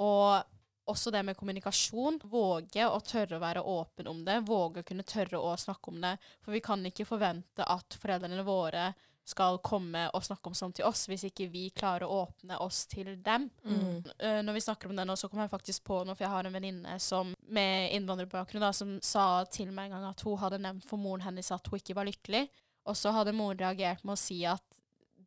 Og 0.00 0.42
også 0.90 1.10
det 1.14 1.22
med 1.22 1.36
kommunikasjon. 1.38 2.20
Våge 2.30 2.86
å 2.88 3.00
tørre 3.04 3.38
å 3.38 3.42
være 3.42 3.62
åpen 3.62 4.08
om 4.10 4.24
det. 4.26 4.40
Våge 4.48 4.82
å 4.82 4.86
kunne 4.86 5.06
tørre 5.06 5.38
å 5.38 5.54
snakke 5.58 5.92
om 5.92 6.00
det. 6.02 6.16
For 6.42 6.56
vi 6.56 6.62
kan 6.64 6.84
ikke 6.86 7.08
forvente 7.08 7.66
at 7.66 7.96
foreldrene 8.00 8.44
våre 8.46 8.90
skal 9.30 9.60
komme 9.64 10.06
og 10.14 10.24
snakke 10.26 10.50
om 10.50 10.56
sånn 10.56 10.74
til 10.76 10.88
oss, 10.88 11.06
hvis 11.10 11.24
ikke 11.28 11.48
vi 11.52 11.68
klarer 11.74 12.06
å 12.06 12.24
åpne 12.24 12.58
oss 12.64 12.82
til 12.90 13.12
dem. 13.22 13.48
Mm. 13.64 14.00
Eh, 14.18 14.40
når 14.44 14.58
vi 14.58 14.64
snakker 14.64 14.90
om 14.90 14.98
det 14.98 15.06
nå, 15.06 15.16
så 15.18 15.30
kommer 15.30 15.46
jeg 15.46 15.54
faktisk 15.54 15.84
på 15.86 16.02
noe, 16.04 16.16
for 16.16 16.26
jeg 16.26 16.34
har 16.34 16.48
en 16.48 16.56
venninne 16.56 16.96
som, 17.02 17.32
med 17.48 17.94
innvandrerbakgrunn 17.96 18.66
da, 18.66 18.72
som 18.76 18.98
sa 19.04 19.44
til 19.52 19.72
meg 19.74 19.88
en 19.88 19.98
gang 19.98 20.10
at 20.10 20.26
hun 20.26 20.38
hadde 20.42 20.60
nevnt 20.62 20.88
for 20.88 21.00
moren 21.00 21.24
hennes 21.28 21.52
at 21.54 21.70
hun 21.70 21.80
ikke 21.80 21.96
var 21.98 22.10
lykkelig. 22.10 22.44
Og 22.90 22.98
så 22.98 23.12
hadde 23.14 23.36
moren 23.36 23.60
reagert 23.60 24.04
med 24.04 24.16
å 24.16 24.20
si 24.20 24.42
at 24.48 24.80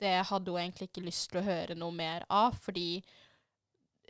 det 0.03 0.17
hadde 0.27 0.51
hun 0.51 0.59
egentlig 0.59 0.89
ikke 0.89 1.05
lyst 1.05 1.29
til 1.31 1.39
å 1.39 1.47
høre 1.47 1.77
noe 1.77 1.95
mer 1.95 2.25
av, 2.33 2.57
fordi 2.61 3.03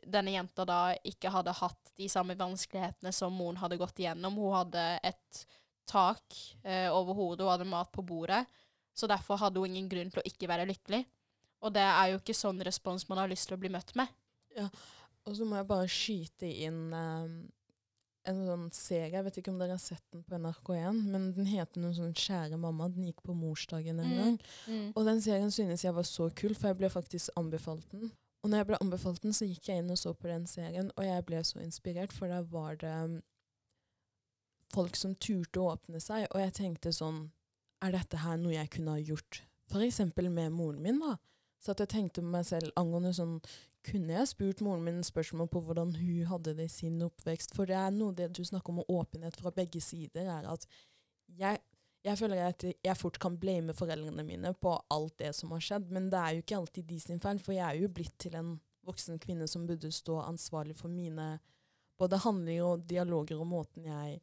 denne 0.03 0.33
jenta 0.33 0.65
da 0.67 0.79
ikke 1.07 1.31
hadde 1.31 1.55
hatt 1.55 1.93
de 1.99 2.09
samme 2.11 2.35
vanskelighetene 2.39 3.13
som 3.15 3.35
moren 3.35 3.61
hadde 3.61 3.79
gått 3.79 4.01
igjennom. 4.01 4.39
Hun 4.39 4.55
hadde 4.57 4.85
et 5.05 5.43
tak 5.89 6.35
eh, 6.63 6.89
over 6.91 7.15
hodet, 7.17 7.43
hun 7.45 7.53
hadde 7.53 7.69
mat 7.69 7.91
på 7.91 8.03
bordet, 8.07 8.43
så 8.93 9.07
derfor 9.09 9.39
hadde 9.41 9.59
hun 9.59 9.69
ingen 9.73 9.89
grunn 9.89 10.11
til 10.13 10.21
å 10.21 10.27
ikke 10.29 10.47
være 10.51 10.67
lykkelig. 10.69 11.03
Og 11.63 11.73
det 11.73 11.81
er 11.87 12.11
jo 12.11 12.19
ikke 12.19 12.35
sånn 12.35 12.59
respons 12.65 13.07
man 13.09 13.17
har 13.23 13.31
lyst 13.31 13.47
til 13.49 13.55
å 13.57 13.61
bli 13.61 13.69
møtt 13.73 13.95
med. 13.95 14.07
Ja, 14.57 14.69
Og 15.25 15.37
så 15.37 15.45
må 15.47 15.55
jeg 15.55 15.67
bare 15.69 15.87
skyte 15.87 16.49
inn 16.65 16.91
um, 16.93 17.35
en 18.27 18.39
sånn 18.47 18.65
serie, 18.75 19.09
jeg 19.15 19.23
vet 19.23 19.37
ikke 19.39 19.51
om 19.53 19.57
dere 19.59 19.75
har 19.77 19.81
sett 19.83 20.03
den 20.11 20.21
på 20.27 20.35
NRK1, 20.35 20.99
men 21.11 21.29
den 21.35 21.45
heter 21.47 21.79
noe 21.83 21.95
sånn 21.95 22.13
Kjære 22.15 22.59
mamma, 22.59 22.89
den 22.91 23.07
gikk 23.09 23.23
på 23.23 23.33
morsdagen 23.35 23.99
en 23.99 24.11
Mm. 24.11 24.17
gang. 24.19 24.91
Og 24.95 25.05
den 25.07 25.21
serien 25.21 25.51
synes 25.51 25.83
jeg 25.83 25.93
var 25.95 26.03
så 26.07 26.29
kul, 26.35 26.53
for 26.55 26.67
jeg 26.71 26.77
ble 26.77 26.89
faktisk 26.89 27.29
anbefalt 27.39 27.87
den. 27.91 28.11
Og 28.43 28.49
når 28.51 28.57
jeg 28.57 28.67
ble 28.67 28.77
anbefalt 28.83 29.21
den, 29.23 29.31
så 29.33 29.47
gikk 29.47 29.67
jeg 29.71 29.77
inn 29.83 29.91
og 29.91 29.97
så 29.97 30.13
på 30.13 30.27
den 30.27 30.45
serien, 30.47 30.91
og 30.97 31.03
jeg 31.07 31.25
ble 31.25 31.39
så 31.43 31.59
inspirert, 31.63 32.11
for 32.11 32.27
der 32.27 32.43
var 32.43 32.75
det 32.75 32.91
um, 33.03 33.21
folk 34.73 34.95
som 34.99 35.15
turte 35.15 35.59
å 35.61 35.73
åpne 35.75 36.01
seg, 36.01 36.27
og 36.33 36.39
jeg 36.41 36.53
tenkte 36.57 36.91
sånn, 36.95 37.29
er 37.83 37.93
dette 37.95 38.21
her 38.23 38.39
noe 38.39 38.55
jeg 38.55 38.71
kunne 38.73 38.95
ha 38.95 39.03
gjort? 39.03 39.43
Eksempel 39.73 40.29
med 40.29 40.53
moren 40.53 40.81
min 40.83 40.99
da. 41.01 41.15
Så 41.63 41.73
at 41.73 41.81
jeg 41.81 41.93
tenkte 41.93 42.21
med 42.21 42.35
meg 42.35 42.47
selv 42.47 42.73
angående 42.79 43.13
sånn, 43.15 43.37
kunne 43.83 44.15
jeg 44.15 44.29
spurt 44.31 44.61
moren 44.63 44.83
min 44.85 45.03
spørsmål 45.03 45.49
på 45.51 45.61
hvordan 45.65 45.93
hun 45.97 46.27
hadde 46.29 46.53
det 46.57 46.67
i 46.69 46.71
sin 46.71 47.01
oppvekst? 47.03 47.55
For 47.55 47.67
det 47.67 47.77
er 47.79 47.93
noe 47.95 48.15
det 48.15 48.29
du 48.35 48.43
snakker 48.45 48.75
om 48.75 48.83
åpenhet 48.83 49.37
fra 49.39 49.51
begge 49.55 49.81
sider, 49.83 50.27
er 50.27 50.47
at 50.51 50.67
jeg, 51.39 51.59
jeg 52.05 52.19
føler 52.19 52.43
at 52.49 52.65
jeg 52.67 52.99
fort 52.99 53.19
kan 53.23 53.39
blame 53.39 53.75
foreldrene 53.75 54.25
mine 54.27 54.53
på 54.59 54.75
alt 54.93 55.17
det 55.23 55.31
som 55.35 55.55
har 55.55 55.63
skjedd, 55.63 55.89
men 55.95 56.11
det 56.11 56.19
er 56.19 56.35
jo 56.35 56.43
ikke 56.43 56.59
alltid 56.59 56.87
de 56.91 56.99
sin 57.01 57.23
feil, 57.23 57.41
for 57.43 57.55
jeg 57.55 57.65
er 57.65 57.81
jo 57.81 57.91
blitt 57.95 58.15
til 58.21 58.37
en 58.39 58.53
voksen 58.87 59.19
kvinne 59.23 59.47
som 59.47 59.67
burde 59.67 59.91
stå 59.95 60.19
ansvarlig 60.27 60.75
for 60.77 60.91
mine 60.91 61.37
både 61.99 62.19
handlinger 62.23 62.67
og 62.67 62.87
dialoger 62.89 63.39
og 63.39 63.47
måten 63.47 63.87
jeg 63.87 64.19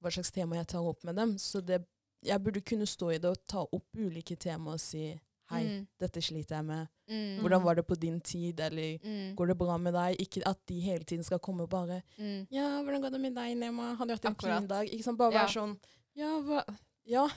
hva 0.00 0.12
slags 0.12 0.32
tema 0.32 0.56
jeg 0.56 0.70
tar 0.72 0.86
opp 0.86 1.04
med 1.04 1.18
dem. 1.20 1.34
Så 1.38 1.60
det, 1.60 1.82
jeg 2.22 2.42
burde 2.42 2.60
kunne 2.64 2.86
stå 2.86 3.14
i 3.14 3.18
det 3.18 3.30
og 3.30 3.46
ta 3.46 3.60
opp 3.64 3.96
ulike 3.96 4.36
temaer 4.36 4.74
og 4.74 4.80
si 4.80 5.20
hei, 5.50 5.64
Mm. 5.64 5.86
dette 5.98 6.20
sliter 6.22 6.56
jeg 6.56 6.64
med. 6.64 6.88
Mm. 7.10 7.40
Hvordan 7.40 7.62
var 7.64 7.74
det 7.74 7.86
på 7.86 7.96
din 7.98 8.20
tid, 8.20 8.60
eller 8.60 8.98
Mm. 8.98 9.34
går 9.34 9.46
det 9.48 9.58
bra 9.58 9.76
med 9.78 9.94
deg? 9.94 10.16
Ikke 10.20 10.42
at 10.46 10.58
de 10.66 10.80
hele 10.80 11.04
tiden 11.04 11.24
skal 11.24 11.38
komme 11.40 11.62
og 11.62 11.70
bare 11.70 12.02
Mm. 12.18 12.46
ja, 12.50 12.82
hvordan 12.82 13.00
går 13.02 13.10
det 13.10 13.20
med 13.20 13.34
deg, 13.34 13.56
Nema? 13.56 13.96
Har 13.96 14.06
du 14.06 14.12
hatt 14.12 14.24
en 14.24 14.32
Akkurat. 14.34 14.58
fin 14.60 14.66
dag? 14.68 14.86
Ikke 14.88 15.02
sant? 15.04 15.18
Bare 15.18 15.32
Ja. 15.32 15.46
være 15.46 15.48
sånn 15.54 15.78
Ja, 16.14 16.40
hva 16.40 16.64
Ja. 17.04 17.28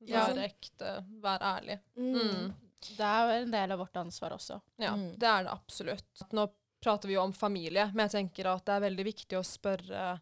Ja. 0.00 0.26
Vær 0.26 0.38
ekte, 0.50 1.04
vær 1.22 1.38
ærlig. 1.40 1.80
Mm. 1.96 2.14
Mm. 2.14 2.54
Det 2.80 3.00
er 3.00 3.28
jo 3.38 3.42
en 3.44 3.50
del 3.52 3.70
av 3.72 3.78
vårt 3.78 3.92
ansvar 3.96 4.30
også. 4.32 4.60
Ja, 4.78 4.96
Mm. 4.96 5.12
det 5.18 5.22
er 5.28 5.42
det 5.44 5.52
absolutt. 5.52 6.32
Nå 6.32 6.50
prater 6.82 7.06
vi 7.06 7.14
jo 7.14 7.20
om 7.22 7.32
familie, 7.32 7.92
men 7.94 8.08
jeg 8.08 8.10
tenker 8.34 8.46
at 8.46 8.64
det 8.64 8.72
er 8.72 8.90
veldig 8.90 9.04
viktig 9.04 9.38
å 9.38 9.44
spørre 9.44 10.20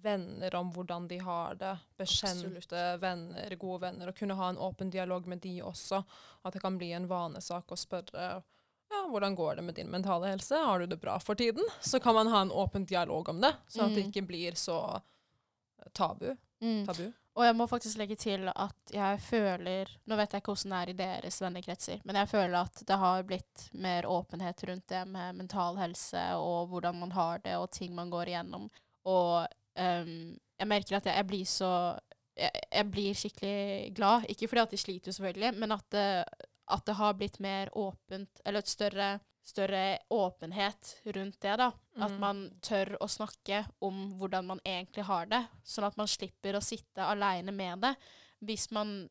venner 0.00 0.54
om 0.54 0.70
hvordan 0.72 1.08
de 1.08 1.18
har 1.18 1.54
det. 1.60 1.74
Bekjente 1.98 2.46
Absolutt. 2.46 2.72
venner, 3.02 3.56
gode 3.60 3.80
venner. 3.84 4.08
Og 4.08 4.16
kunne 4.16 4.34
ha 4.38 4.48
en 4.48 4.58
åpen 4.58 4.90
dialog 4.90 5.26
med 5.28 5.40
de 5.44 5.58
også. 5.62 6.02
At 6.44 6.52
det 6.56 6.62
kan 6.64 6.78
bli 6.78 6.92
en 6.96 7.06
vanesak 7.10 7.68
å 7.72 7.76
spørre 7.78 8.42
ja, 8.92 9.06
hvordan 9.08 9.34
går 9.36 9.56
det 9.56 9.62
med 9.64 9.74
din 9.74 9.88
mentale 9.90 10.28
helse. 10.28 10.54
Har 10.56 10.78
du 10.82 10.86
det 10.86 11.00
bra 11.00 11.18
for 11.18 11.34
tiden? 11.34 11.64
Så 11.80 12.00
kan 12.00 12.14
man 12.14 12.28
ha 12.28 12.42
en 12.44 12.50
åpen 12.52 12.84
dialog 12.84 13.28
om 13.28 13.40
det, 13.40 13.54
så 13.68 13.86
at 13.86 13.94
det 13.94 14.02
Mm. 14.04 14.10
ikke 14.12 14.26
blir 14.26 14.52
så 14.52 15.00
tabu. 15.94 16.36
tabu. 16.86 17.12
Og 17.34 17.44
jeg 17.46 17.56
må 17.56 17.66
faktisk 17.66 17.96
legge 17.96 18.16
til 18.20 18.48
at 18.52 18.92
jeg 18.92 19.20
føler 19.24 19.88
Nå 20.06 20.16
vet 20.16 20.32
jeg 20.34 20.42
ikke 20.42 20.52
hvordan 20.52 20.70
det 20.70 20.80
er 20.82 20.90
i 20.90 20.98
deres 21.00 21.40
vennekretser, 21.40 22.00
men 22.04 22.16
jeg 22.20 22.28
føler 22.28 22.58
at 22.60 22.82
det 22.86 22.98
har 23.00 23.22
blitt 23.22 23.70
mer 23.72 24.02
åpenhet 24.04 24.64
rundt 24.68 24.86
det 24.92 25.06
med 25.08 25.34
mental 25.40 25.76
helse 25.80 26.26
og 26.36 26.68
hvordan 26.68 27.00
man 27.00 27.10
har 27.16 27.38
det, 27.38 27.56
og 27.56 27.70
ting 27.72 27.94
man 27.96 28.10
går 28.10 28.26
igjennom. 28.34 28.68
Og 29.08 29.46
ehm, 29.76 30.38
jeg 30.58 30.68
merker 30.68 30.96
at 30.96 31.06
jeg, 31.06 31.16
jeg 31.16 31.26
blir 31.26 31.44
så 31.48 31.98
jeg, 32.36 32.50
jeg 32.72 32.90
blir 32.90 33.14
skikkelig 33.14 33.94
glad. 33.94 34.24
Ikke 34.32 34.48
fordi 34.48 34.60
at 34.62 34.70
de 34.70 34.76
sliter, 34.80 35.12
selvfølgelig, 35.12 35.54
men 35.58 35.72
at 35.72 35.84
det, 35.92 36.24
at 36.72 36.86
det 36.86 36.94
har 36.96 37.12
blitt 37.18 37.40
mer 37.40 37.68
åpent, 37.76 38.40
eller 38.46 38.58
et 38.64 38.68
større, 38.68 39.08
større 39.44 39.98
åpenhet 40.10 40.94
rundt 41.16 41.40
det. 41.42 41.56
da. 41.58 41.72
At 42.00 42.10
Mm. 42.12 42.20
man 42.20 42.50
tør 42.62 42.96
å 43.00 43.08
snakke 43.10 43.66
om 43.82 44.18
hvordan 44.18 44.46
man 44.46 44.60
egentlig 44.64 45.04
har 45.04 45.26
det, 45.26 45.42
sånn 45.64 45.84
at 45.84 45.96
man 45.96 46.06
slipper 46.08 46.54
å 46.56 46.62
sitte 46.62 47.02
aleine 47.04 47.52
med 47.52 47.80
det. 47.82 47.96
Hvis 48.40 48.70
man 48.72 49.08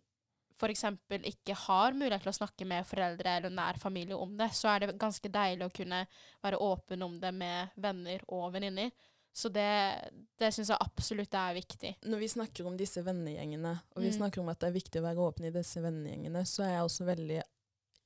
f.eks. 0.58 0.84
ikke 1.10 1.56
har 1.56 1.92
mulighet 1.94 2.22
til 2.24 2.30
å 2.32 2.38
snakke 2.38 2.66
med 2.66 2.86
foreldre 2.86 3.38
eller 3.38 3.50
nær 3.50 3.78
familie 3.82 4.16
om 4.18 4.36
det, 4.38 4.50
så 4.54 4.70
er 4.76 4.80
det 4.80 4.98
ganske 5.00 5.30
deilig 5.30 5.66
å 5.66 5.74
kunne 5.74 6.08
være 6.44 6.58
åpen 6.62 7.02
om 7.04 7.20
det 7.20 7.34
med 7.34 7.70
venner 7.78 8.20
og 8.30 8.54
venninner. 8.54 8.92
Så 9.34 9.48
det, 9.50 10.12
det 10.38 10.50
syns 10.54 10.68
jeg 10.74 10.78
absolutt 10.84 11.34
er 11.40 11.54
viktig. 11.56 11.94
Når 12.04 12.20
vi 12.20 12.28
snakker 12.28 12.66
om 12.68 12.76
disse 12.78 13.00
vennegjengene, 13.06 13.78
og 13.96 14.02
vi 14.04 14.10
Mm. 14.10 14.18
snakker 14.18 14.42
om 14.42 14.50
at 14.50 14.60
det 14.60 14.68
er 14.68 14.76
viktig 14.80 15.00
å 15.00 15.06
være 15.08 15.24
åpen 15.24 15.46
i 15.48 15.52
disse 15.56 15.80
vennegjengene, 15.82 16.42
så 16.46 16.64
er 16.66 16.74
jeg 16.76 16.84
også 16.84 17.06
veldig 17.06 17.42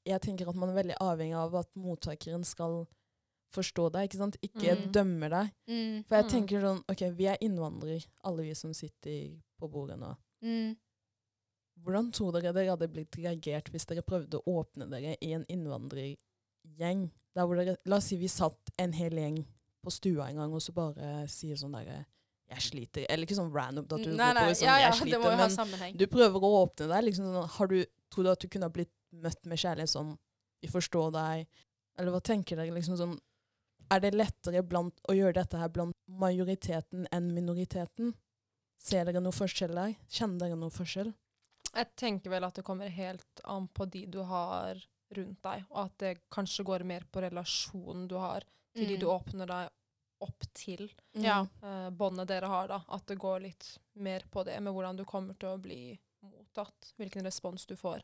Jeg 0.07 0.21
tenker 0.21 0.47
at 0.47 0.55
man 0.55 0.69
er 0.69 0.83
veldig 0.83 0.95
avhengig 1.01 1.33
av 1.35 1.55
at 1.55 1.69
mottakeren 1.75 2.43
skal 2.45 2.85
forstå 3.51 3.91
deg, 3.91 4.07
ikke 4.07 4.17
sant? 4.19 4.35
Ikke 4.43 4.75
Mm. 4.77 4.91
dømme 4.91 5.29
deg. 5.31 5.51
Mm. 5.67 6.03
For 6.05 6.15
jeg 6.15 6.25
Mm. 6.25 6.29
tenker 6.29 6.61
sånn 6.61 6.83
OK, 6.87 7.09
vi 7.17 7.25
er 7.25 7.37
innvandrere, 7.41 8.05
alle 8.23 8.43
vi 8.43 8.53
som 8.53 8.71
sitter 8.71 9.41
på 9.59 9.67
bordet 9.71 9.97
nå. 9.97 10.15
Mm. 10.43 10.77
Hvordan 11.81 12.11
tror 12.13 12.31
dere 12.33 12.53
dere 12.53 12.69
hadde 12.75 12.87
blitt 12.87 13.17
reagert 13.17 13.71
hvis 13.71 13.85
dere 13.87 14.03
prøvde 14.03 14.39
å 14.39 14.45
åpne 14.63 14.87
dere 14.89 15.17
i 15.21 15.33
en 15.33 15.45
innvandrergjeng? 15.49 17.09
Der 17.35 17.45
hvor 17.47 17.55
dere, 17.55 17.77
la 17.85 17.97
oss 17.97 18.05
si 18.11 18.17
vi 18.17 18.27
satt 18.27 18.69
en 18.77 18.93
hel 18.93 19.11
gjeng 19.11 19.45
på 19.85 19.93
stua 19.93 20.29
en 20.31 20.41
gang, 20.41 20.53
og 20.53 20.63
så 20.63 20.73
bare 20.75 21.25
sier 21.31 21.59
sånn 21.59 21.75
derre 21.77 22.03
Jeg 22.51 22.61
sliter. 22.61 23.05
Eller 23.09 23.25
ikke 23.25 23.37
sånn 23.39 23.53
random 23.53 23.87
at 23.87 24.03
du 24.05 24.11
nei, 24.13 24.31
nei, 24.37 24.49
sånn 24.53 24.67
ja, 24.67 24.75
ja, 24.83 24.89
Jeg 24.93 25.09
det 25.13 25.19
må 25.21 25.31
jo 25.33 25.37
ha 25.39 25.47
sammenheng. 25.49 25.95
du 25.97 26.05
prøver 26.11 26.43
å 26.45 26.51
åpne 26.63 26.89
deg. 26.91 27.07
Liksom 27.07 27.29
sånn, 27.31 27.47
har 27.55 27.71
du, 27.71 27.79
tror 28.13 28.27
du 28.27 28.31
at 28.33 28.43
du 28.43 28.49
kunne 28.53 28.69
ha 28.69 28.73
blitt 28.75 28.93
møtt 29.23 29.41
med 29.49 29.61
kjærlighet 29.61 29.93
sånn 29.95 30.11
Vi 30.61 30.69
forstår 30.69 31.09
deg. 31.15 31.47
Eller 31.97 32.13
hva 32.13 32.21
tenker 32.21 32.59
dere? 32.59 32.75
liksom 32.75 32.99
sånn 32.99 33.15
Er 33.93 34.01
det 34.03 34.13
lettere 34.13 34.61
blant, 34.65 34.97
å 35.09 35.13
gjøre 35.15 35.39
dette 35.39 35.57
her 35.61 35.69
blant 35.73 35.97
majoriteten 36.05 37.07
enn 37.13 37.33
minoriteten? 37.33 38.13
Ser 38.81 39.05
dere 39.07 39.21
noe 39.23 39.33
forskjell 39.33 39.73
der? 39.77 39.93
Kjenner 40.09 40.45
dere 40.45 40.57
noe 40.59 40.73
forskjell? 40.73 41.13
Jeg 41.75 41.91
tenker 41.99 42.31
vel 42.33 42.45
at 42.47 42.55
det 42.57 42.63
kommer 42.65 42.91
helt 42.93 43.41
an 43.43 43.67
på 43.67 43.87
de 43.89 44.05
du 44.07 44.21
har 44.25 44.77
rundt 45.15 45.41
deg, 45.45 45.65
og 45.69 45.79
at 45.85 45.97
det 46.01 46.11
kanskje 46.33 46.65
går 46.65 46.85
mer 46.87 47.03
på 47.11 47.21
relasjonen 47.25 48.07
du 48.09 48.15
har 48.21 48.45
til 48.75 48.87
de 48.87 48.95
Mm. 48.97 48.99
du 48.99 49.05
åpner 49.07 49.47
deg 49.47 49.69
opp 50.21 50.43
til. 50.53 50.89
Ja. 51.13 51.41
Uh, 51.63 51.89
båndet 51.91 52.27
dere 52.27 52.47
har, 52.47 52.67
da. 52.67 52.81
At 52.89 53.05
det 53.07 53.17
går 53.19 53.41
litt 53.41 53.77
mer 53.95 54.23
på 54.31 54.43
det 54.45 54.59
med 54.63 54.73
hvordan 54.73 54.97
du 54.97 55.03
kommer 55.05 55.33
til 55.39 55.49
å 55.49 55.61
bli 55.61 55.97
mottatt. 56.23 56.93
Hvilken 56.97 57.23
respons 57.27 57.65
du 57.67 57.75
får. 57.75 58.01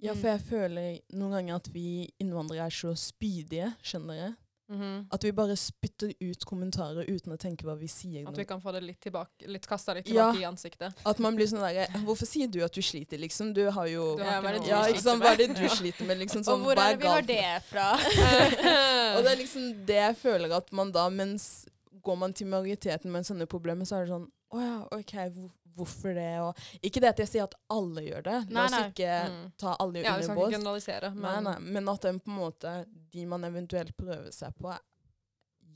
Ja, 0.00 0.12
Mm. 0.14 0.20
for 0.20 0.28
jeg 0.28 0.40
føler 0.40 1.00
noen 1.12 1.32
ganger 1.32 1.54
at 1.56 1.68
vi 1.68 2.10
innvandrere 2.20 2.66
er 2.66 2.70
så 2.70 2.94
spydige, 2.96 3.74
skjønner 3.82 4.36
Mhm. 4.70 5.06
At 5.10 5.24
vi 5.24 5.32
bare 5.32 5.56
spytter 5.58 6.12
ut 6.20 6.44
kommentarer 6.46 7.04
uten 7.10 7.32
å 7.34 7.36
tenke 7.36 7.64
hva 7.66 7.74
vi 7.76 7.88
sier. 7.90 8.28
At 8.28 8.36
vi 8.38 8.44
kan 8.44 8.60
få 8.62 8.72
det 8.72 8.82
litt 8.84 9.00
tilbake, 9.00 9.48
litt 9.50 9.66
kasta 9.66 9.94
litt 9.94 10.06
Ja. 10.08 10.30
tilbake 10.30 10.40
i 10.42 10.46
ansiktet. 10.46 10.94
At 11.04 11.18
man 11.18 11.34
blir 11.34 11.46
sånn 11.50 11.58
derre 11.60 11.88
Hvorfor 12.04 12.26
sier 12.26 12.46
du 12.48 12.62
at 12.62 12.72
du 12.72 12.80
sliter, 12.80 13.18
liksom? 13.18 13.52
Du 13.52 13.68
har 13.70 13.86
jo 13.90 14.16
Du 14.16 14.22
har 14.22 14.40
hva 14.40 14.48
er 14.48 14.52
det 14.58 14.62
du 14.62 14.68
Ja, 14.68 14.82
noe- 14.82 14.92
ikke? 14.94 15.18
Hva 15.18 15.32
er 15.32 15.36
det 15.36 15.48
du 15.56 15.68
sliter 15.68 16.06
med? 16.06 16.18
Liksom 16.18 16.38
Og 16.40 16.44
sånn, 16.46 16.62
hvor 16.62 16.72
er 16.78 16.94
det 16.96 17.00
vi 17.02 17.06
har 17.08 17.22
det 17.22 17.62
fra? 17.66 17.88
Og 19.16 19.24
det 19.24 19.32
er 19.32 19.36
liksom 19.42 19.86
det 19.86 19.94
jeg 20.00 20.16
føler 20.16 20.52
at 20.56 20.72
man 20.72 20.92
da, 20.92 21.08
mens 21.10 21.66
går 22.02 22.16
man 22.16 22.32
til 22.32 22.46
majoriteten 22.46 23.10
med 23.10 23.24
sånne 23.26 23.46
problemer, 23.46 23.84
så 23.84 23.96
er 24.00 24.06
det 24.06 24.12
sånn 24.14 24.28
Å 24.52 24.60
ja, 24.60 24.78
OK, 24.98 25.12
hvor, 25.34 25.50
hvorfor 25.76 26.14
det? 26.16 26.28
Og 26.44 26.84
ikke 26.86 27.02
det 27.02 27.12
at 27.12 27.22
jeg 27.22 27.30
sier 27.30 27.46
at 27.46 27.56
alle 27.72 28.04
gjør 28.06 28.26
det. 28.26 28.36
La 28.54 28.66
oss 28.66 28.76
nei. 28.76 28.84
ikke 28.90 29.16
Mm. 29.30 29.42
ta 29.60 29.74
alle 29.78 30.02
Ja, 30.02 30.02
vi 30.02 30.10
under 30.10 30.22
skal 30.24 30.36
bås. 30.36 30.46
ikke 30.48 30.58
generalisere, 30.58 31.10
Nei, 31.14 31.20
men 31.20 31.44
nei, 31.44 31.58
men 31.76 31.88
at 31.88 32.06
den 32.06 32.20
på 32.20 32.30
en 32.30 32.38
måte, 32.38 32.72
de 33.12 33.26
man 33.26 33.44
eventuelt 33.44 33.96
prøver 33.96 34.30
seg 34.34 34.54
på, 34.56 34.74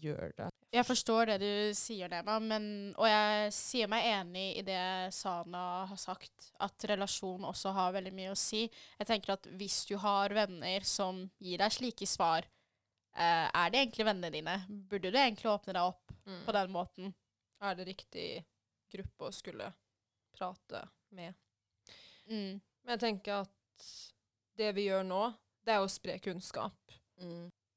gjør 0.05 0.33
det. 0.37 0.49
Jeg 0.75 0.87
forstår 0.87 1.27
det 1.27 1.37
du 1.41 1.75
sier, 1.79 2.09
Nema, 2.11 2.39
men, 2.43 2.65
og 2.99 3.07
jeg 3.09 3.53
sier 3.55 3.89
meg 3.89 4.05
enig 4.11 4.59
i 4.59 4.65
det 4.67 5.13
Sana 5.15 5.87
har 5.87 6.01
sagt, 6.01 6.51
at 6.61 6.89
relasjon 6.91 7.47
også 7.47 7.73
har 7.77 7.95
veldig 7.95 8.13
mye 8.13 8.33
å 8.33 8.39
si. 8.39 8.67
Jeg 8.99 9.07
tenker 9.09 9.37
at 9.37 9.47
hvis 9.47 9.85
du 9.89 9.97
har 10.03 10.35
venner 10.35 10.85
som 10.89 11.25
gir 11.39 11.63
deg 11.63 11.73
slike 11.73 12.09
svar, 12.11 12.45
eh, 13.17 13.47
er 13.49 13.71
det 13.71 13.85
egentlig 13.85 14.09
vennene 14.11 14.35
dine? 14.35 14.57
Burde 14.69 15.13
du 15.15 15.19
egentlig 15.19 15.53
åpne 15.53 15.77
deg 15.77 15.93
opp 15.95 16.17
mm. 16.27 16.43
på 16.47 16.57
den 16.59 16.75
måten? 16.75 17.15
er 17.65 17.79
det 17.79 17.87
riktig 17.89 18.29
gruppe 18.93 19.29
å 19.29 19.35
skulle 19.35 19.71
prate 20.35 20.85
med. 21.15 21.35
Mm. 22.29 22.61
Men 22.61 22.95
jeg 22.95 23.03
tenker 23.07 23.45
at 23.45 23.89
det 24.59 24.71
vi 24.77 24.89
gjør 24.89 25.05
nå, 25.07 25.23
det 25.65 25.75
er 25.75 25.83
å 25.83 25.91
spre 25.91 26.19
kunnskap. 26.23 26.97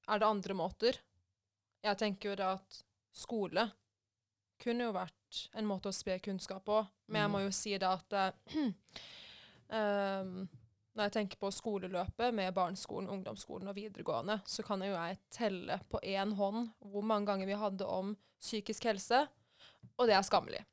Er 0.07 0.19
det 0.19 0.27
andre 0.27 0.55
måter? 0.57 0.99
Jeg 1.83 1.99
tenker 1.99 2.33
jo 2.33 2.47
at 2.47 2.79
skole 3.15 3.67
kunne 4.61 4.87
jo 4.87 4.95
vært 4.95 5.47
en 5.57 5.67
måte 5.69 5.91
å 5.91 5.95
spre 5.95 6.17
kunnskap 6.23 6.65
på, 6.65 6.79
men 7.11 7.21
jeg 7.23 7.31
må 7.33 7.43
jo 7.43 7.51
si 7.53 7.75
det 7.77 7.89
at 7.89 8.15
ehm, 9.77 10.47
når 10.97 11.09
jeg 11.09 11.13
tenker 11.13 11.41
på 11.41 11.51
skoleløpet 11.53 12.33
med 12.33 12.55
barneskolen, 12.57 13.09
ungdomsskolen 13.13 13.69
og 13.69 13.77
videregående, 13.77 14.39
så 14.49 14.65
kan 14.65 14.81
jo 14.81 14.95
jeg 14.95 15.19
telle 15.33 15.77
på 15.91 16.01
én 16.01 16.33
hånd 16.39 16.71
hvor 16.81 17.05
mange 17.05 17.29
ganger 17.29 17.49
vi 17.49 17.59
hadde 17.61 17.85
om 17.85 18.15
psykisk 18.41 18.89
helse, 18.89 19.21
og 19.97 20.09
det 20.09 20.17
er 20.17 20.25
skammelig. 20.25 20.63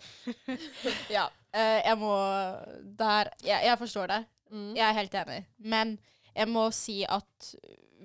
Ja. 1.16 1.26
eh, 1.54 1.80
jeg 1.84 1.98
må 1.98 2.14
Der 2.98 3.30
jeg, 3.44 3.60
jeg 3.64 3.78
forstår 3.78 4.06
det. 4.06 4.24
Mm. 4.50 4.74
Jeg 4.76 4.88
er 4.88 4.92
helt 4.98 5.14
enig. 5.14 5.46
Men 5.58 5.98
jeg 6.34 6.48
må 6.48 6.70
si 6.70 7.04
at 7.08 7.54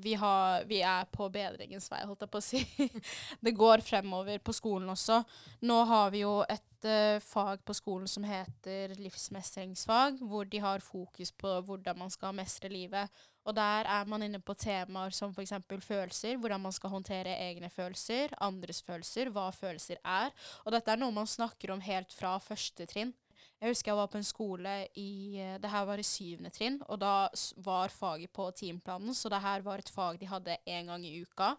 vi, 0.02 0.14
har, 0.20 0.66
vi 0.70 0.82
er 0.86 1.08
på 1.12 1.28
bedringens 1.32 1.90
vei, 1.92 2.02
holdt 2.08 2.26
jeg 2.26 2.32
på 2.34 2.42
å 2.42 2.46
si. 2.46 2.62
det 3.46 3.56
går 3.58 3.84
fremover 3.86 4.42
på 4.44 4.56
skolen 4.56 4.90
også. 4.94 5.22
Nå 5.68 5.80
har 5.90 6.14
vi 6.14 6.24
jo 6.24 6.40
et 6.50 6.88
uh, 6.88 7.20
fag 7.24 7.64
på 7.66 7.76
skolen 7.78 8.08
som 8.10 8.28
heter 8.28 8.96
livsmestringsfag, 9.00 10.22
hvor 10.26 10.48
de 10.50 10.64
har 10.64 10.84
fokus 10.84 11.32
på 11.32 11.60
hvordan 11.68 12.00
man 12.04 12.14
skal 12.14 12.36
mestre 12.38 12.72
livet. 12.72 13.12
Og 13.48 13.56
der 13.56 13.88
er 13.90 14.10
man 14.10 14.24
inne 14.26 14.42
på 14.44 14.54
temaer 14.54 15.16
som 15.16 15.32
f.eks. 15.34 15.56
følelser, 15.82 16.38
hvordan 16.38 16.62
man 16.62 16.76
skal 16.76 16.92
håndtere 16.94 17.38
egne 17.48 17.72
følelser, 17.74 18.36
andres 18.46 18.84
følelser, 18.86 19.32
hva 19.34 19.48
følelser 19.56 19.98
er. 20.04 20.36
Og 20.66 20.76
dette 20.76 20.94
er 20.94 21.02
noe 21.02 21.16
man 21.16 21.30
snakker 21.30 21.74
om 21.74 21.82
helt 21.82 22.14
fra 22.14 22.36
første 22.44 22.86
trinn. 22.90 23.16
Jeg 23.60 23.74
husker 23.74 23.92
jeg 23.92 24.00
var 24.00 24.08
på 24.08 24.20
en 24.20 24.28
skole 24.28 24.74
i 24.96 25.40
eh, 25.40 25.58
Det 25.60 25.72
her 25.72 25.88
var 25.88 26.00
i 26.00 26.08
syvende 26.08 26.52
trinn, 26.56 26.80
og 26.88 27.00
da 27.02 27.30
var 27.66 27.92
faget 27.92 28.32
på 28.32 28.50
timeplanen, 28.56 29.14
så 29.14 29.30
det 29.30 29.42
her 29.44 29.66
var 29.66 29.80
et 29.80 29.92
fag 29.92 30.20
de 30.20 30.30
hadde 30.32 30.58
én 30.66 30.88
gang 30.88 31.06
i 31.06 31.20
uka. 31.22 31.56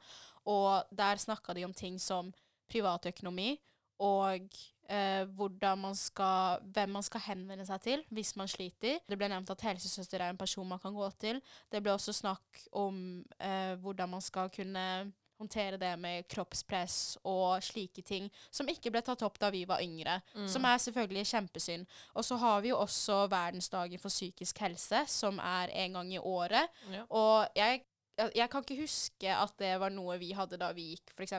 Og 0.49 0.85
der 0.91 1.21
snakka 1.21 1.55
de 1.55 1.65
om 1.65 1.75
ting 1.77 2.01
som 2.01 2.33
privatøkonomi 2.71 3.59
og 4.01 4.49
eh, 4.89 5.77
man 5.77 5.95
skal, 5.95 6.61
hvem 6.73 6.89
man 6.89 7.03
skal 7.03 7.21
henvende 7.21 7.67
seg 7.67 7.81
til 7.85 8.05
hvis 8.11 8.35
man 8.37 8.49
sliter. 8.49 8.99
Det 9.07 9.19
ble 9.19 9.29
nevnt 9.29 9.51
at 9.53 9.61
helsesøster 9.69 10.21
er 10.21 10.31
en 10.31 10.41
person 10.41 10.67
man 10.67 10.81
kan 10.81 10.95
gå 10.95 11.11
til. 11.21 11.41
Det 11.71 11.83
ble 11.83 11.93
også 11.93 12.13
snakk 12.13 12.65
om 12.73 13.25
eh, 13.39 13.77
hvordan 13.77 14.09
man 14.09 14.25
skal 14.25 14.49
kunne 14.51 15.13
håndtere 15.41 15.79
det 15.81 15.91
med 16.01 16.27
kroppspress 16.31 17.17
og 17.27 17.63
slike 17.65 18.03
ting, 18.07 18.27
som 18.53 18.69
ikke 18.69 18.93
ble 18.93 19.01
tatt 19.07 19.23
opp 19.27 19.39
da 19.41 19.49
vi 19.55 19.63
var 19.69 19.81
yngre. 19.85 20.19
Mm. 20.37 20.47
Som 20.53 20.67
er 20.69 20.79
selvfølgelig 20.85 21.27
kjempesynd. 21.33 21.87
Og 22.15 22.25
så 22.29 22.37
har 22.43 22.61
vi 22.65 22.73
jo 22.75 22.79
også 22.83 23.23
verdensdagen 23.33 23.99
for 24.03 24.13
psykisk 24.13 24.61
helse, 24.67 25.05
som 25.09 25.41
er 25.41 25.73
en 25.85 25.97
gang 25.99 26.13
i 26.15 26.21
året. 26.21 26.69
Ja. 26.93 27.07
Og 27.09 27.49
jeg, 27.57 27.83
jeg, 28.21 28.33
jeg 28.37 28.51
kan 28.53 28.67
ikke 28.67 28.81
huske 28.83 29.33
at 29.37 29.55
det 29.63 29.75
var 29.81 29.91
noe 29.95 30.19
vi 30.21 30.33
hadde 30.37 30.61
da 30.61 30.73
vi 30.77 30.91
gikk 30.95 31.15
f.eks. 31.17 31.39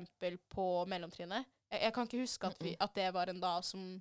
på 0.49 0.67
mellomtrinnet. 0.89 1.45
Jeg, 1.71 1.83
jeg 1.85 1.93
kan 1.95 2.09
ikke 2.09 2.23
huske 2.25 2.49
at, 2.49 2.63
vi, 2.65 2.73
at 2.81 2.95
det 2.97 3.11
var 3.15 3.29
en 3.31 3.39
dag 3.43 3.63
som 3.67 3.91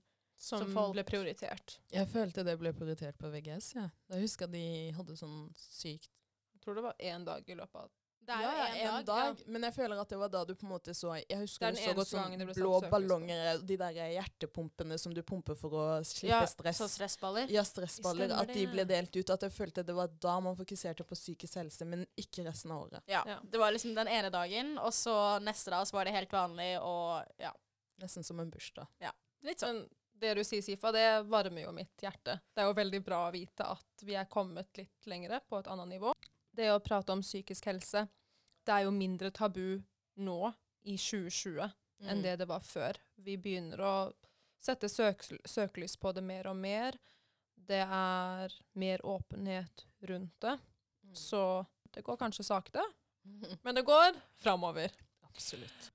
Som, 0.40 0.62
som 0.62 0.70
folk- 0.72 0.94
ble 0.96 1.02
prioritert. 1.04 1.74
Jeg 1.92 2.08
følte 2.08 2.40
det 2.48 2.54
ble 2.58 2.70
prioritert 2.72 3.18
på 3.20 3.28
VGS. 3.28 3.74
Ja. 3.76 3.90
Da 4.08 4.16
husker 4.22 4.48
at 4.48 4.54
de 4.54 4.62
hadde 4.96 5.16
sånn 5.20 5.50
sykt 5.60 6.08
Jeg 6.54 6.62
tror 6.64 6.78
det 6.78 6.84
var 6.86 6.96
én 6.96 7.26
dag 7.28 7.44
i 7.44 7.54
løpet 7.58 7.76
av 7.82 7.90
Det 8.30 8.36
er 8.38 8.76
ja, 8.78 8.84
jo 8.84 8.92
en 8.96 9.06
dag. 9.08 9.22
ja. 9.26 9.50
Men 9.50 9.66
jeg 9.66 9.74
føler 9.74 10.00
at 10.02 10.12
det 10.12 10.18
var 10.20 10.32
da 10.32 10.42
du 10.46 10.52
på 10.54 10.66
en 10.66 10.72
måte 10.72 10.94
så 10.96 11.14
Jeg 11.18 11.38
husker 11.42 11.68
er 11.68 11.76
du 11.76 11.80
så 11.82 11.94
godt 11.98 12.10
sånn 12.12 12.36
det 12.38 12.46
ble 12.48 12.54
satt 12.54 12.62
blå 12.62 12.90
ballonger, 12.92 13.62
de 13.66 13.78
der 13.80 14.00
hjertepumpene 14.14 14.98
som 15.02 15.14
du 15.16 15.22
pumper 15.26 15.58
for 15.58 15.76
å 15.76 15.84
slippe 16.06 16.32
Ja, 16.32 16.40
stress. 16.50 16.80
Så 16.80 16.88
stressballer. 16.92 17.50
Ja, 17.52 17.64
stressballer. 17.66 18.30
Stemmer 18.30 18.44
At 18.44 18.54
de 18.54 18.66
ble 18.70 18.86
delt 18.88 19.16
ut. 19.16 19.34
At 19.34 19.46
jeg 19.48 19.54
følte 19.54 19.84
det 19.86 19.96
var 19.96 20.12
da 20.22 20.36
man 20.44 20.58
fokuserte 20.58 21.06
på 21.06 21.18
psykisk 21.18 21.60
helse, 21.60 21.88
men 21.88 22.06
ikke 22.20 22.46
resten 22.46 22.74
av 22.74 22.86
året. 22.86 23.02
Ja. 23.10 23.24
Ja. 23.26 23.38
Det 23.42 23.60
var 23.60 23.74
liksom 23.74 23.94
den 23.98 24.10
ene 24.10 24.30
dagen, 24.32 24.76
og 24.78 24.94
så 24.94 25.14
neste 25.42 25.74
dag 25.74 25.86
så 25.88 25.98
var 25.98 26.06
det 26.08 26.14
helt 26.16 26.32
vanlig, 26.32 26.72
og 26.82 27.42
ja. 27.42 27.54
Nesten 28.00 28.24
som 28.24 28.38
en 28.40 28.50
bursdag. 28.50 28.88
Ja. 29.02 29.10
Litt 29.44 29.60
sånn. 29.60 29.82
Men 29.82 29.88
det 30.20 30.34
du 30.34 30.44
sier, 30.44 30.62
Sifa, 30.62 30.92
det 30.92 31.22
varmer 31.32 31.64
jo 31.64 31.72
mitt 31.72 32.02
hjerte. 32.02 32.38
Det 32.52 32.62
er 32.62 32.68
jo 32.68 32.76
veldig 32.76 33.00
bra 33.04 33.22
å 33.28 33.32
vite 33.34 33.64
at 33.72 34.04
vi 34.04 34.16
er 34.20 34.28
kommet 34.28 34.68
litt 34.76 35.08
lengre 35.08 35.40
på 35.48 35.60
et 35.60 35.70
annet 35.72 35.88
nivå. 35.94 36.12
Det 36.52 36.68
å 36.72 36.80
prate 36.84 37.14
om 37.14 37.22
psykisk 37.24 37.70
helse, 37.70 38.04
det 38.70 38.76
er 38.76 38.86
jo 38.86 38.94
mindre 38.94 39.32
tabu 39.34 39.80
nå 40.22 40.40
i 40.86 40.94
2020 40.94 41.70
enn 42.08 42.22
det 42.22 42.36
det 42.40 42.46
var 42.48 42.62
før. 42.64 42.96
Vi 43.18 43.34
begynner 43.36 43.82
å 43.82 43.94
sette 44.62 44.88
søk 44.88 45.24
søkelys 45.48 45.96
på 46.00 46.12
det 46.14 46.22
mer 46.24 46.46
og 46.52 46.56
mer. 46.56 46.96
Det 47.54 47.82
er 47.82 48.54
mer 48.78 49.04
åpenhet 49.06 49.86
rundt 50.08 50.36
det. 50.46 50.56
Mm. 51.02 51.14
Så 51.18 51.42
det 51.90 52.04
går 52.06 52.20
kanskje 52.20 52.46
sakte, 52.46 52.84
men 53.64 53.74
det 53.74 53.84
går 53.88 54.14
framover. 54.38 54.94
Absolutt. 55.26 55.90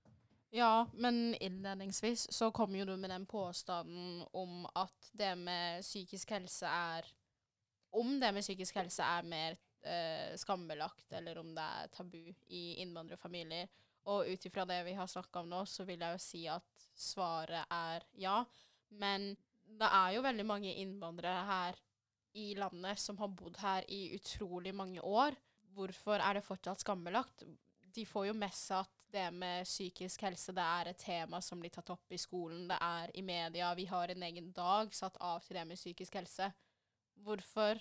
Ja, 0.56 0.86
men 0.94 1.36
innledningsvis 1.36 2.28
så 2.32 2.52
kom 2.56 2.76
jo 2.76 2.86
du 2.88 2.96
med 2.96 3.12
den 3.12 3.26
påstanden 3.28 4.24
om 4.32 4.68
at 4.76 5.10
det 5.12 5.34
med 5.40 5.84
psykisk 5.84 6.32
helse 6.32 6.70
er 6.70 7.08
Om 7.96 8.20
det 8.20 8.34
med 8.36 8.44
psykisk 8.44 8.76
helse 8.76 9.04
er 9.04 9.24
mer 9.24 9.56
eh, 9.86 10.36
skambelagt, 10.38 11.08
eller 11.14 11.40
om 11.42 11.54
det 11.56 11.66
er 11.80 11.92
tabu 11.94 12.22
i 12.48 12.64
innvandrerfamilier. 12.84 13.70
Og 14.12 14.28
ut 14.30 14.46
ifra 14.46 14.66
det 14.70 14.84
vi 14.86 14.94
har 14.94 15.10
snakka 15.10 15.42
om 15.42 15.50
nå, 15.50 15.64
så 15.66 15.86
vil 15.88 16.04
jeg 16.04 16.18
jo 16.18 16.22
si 16.22 16.44
at 16.52 16.88
svaret 16.94 17.66
er 17.74 18.06
ja. 18.22 18.38
Men 19.02 19.32
det 19.66 19.90
er 19.90 20.16
jo 20.16 20.26
veldig 20.26 20.46
mange 20.46 20.74
innvandrere 20.82 21.46
her 21.50 21.80
i 22.36 22.52
landet 22.60 23.00
som 23.00 23.18
har 23.18 23.32
bodd 23.34 23.58
her 23.64 23.86
i 23.92 24.16
utrolig 24.18 24.76
mange 24.76 25.02
år. 25.02 25.38
Hvorfor 25.76 26.22
er 26.22 26.38
det 26.38 26.46
fortsatt 26.46 26.84
skambelagt? 26.84 27.46
De 27.96 28.06
får 28.06 28.30
jo 28.30 28.36
med 28.38 28.54
seg 28.54 28.84
at 28.84 28.92
det 29.16 29.30
med 29.32 29.64
psykisk 29.64 30.26
helse 30.28 30.52
det 30.56 30.64
er 30.64 30.92
et 30.92 31.00
tema 31.00 31.40
som 31.44 31.62
blir 31.62 31.72
tatt 31.72 31.90
opp 31.94 32.12
i 32.12 32.20
skolen, 32.20 32.66
det 32.68 32.78
er 32.84 33.14
i 33.16 33.24
media. 33.24 33.72
Vi 33.78 33.88
har 33.88 34.12
en 34.12 34.26
egen 34.28 34.52
dag 34.56 34.92
satt 34.94 35.18
av 35.24 35.40
til 35.46 35.56
det 35.56 35.66
med 35.70 35.80
psykisk 35.80 36.18
helse. 36.20 36.52
Hvorfor 37.24 37.80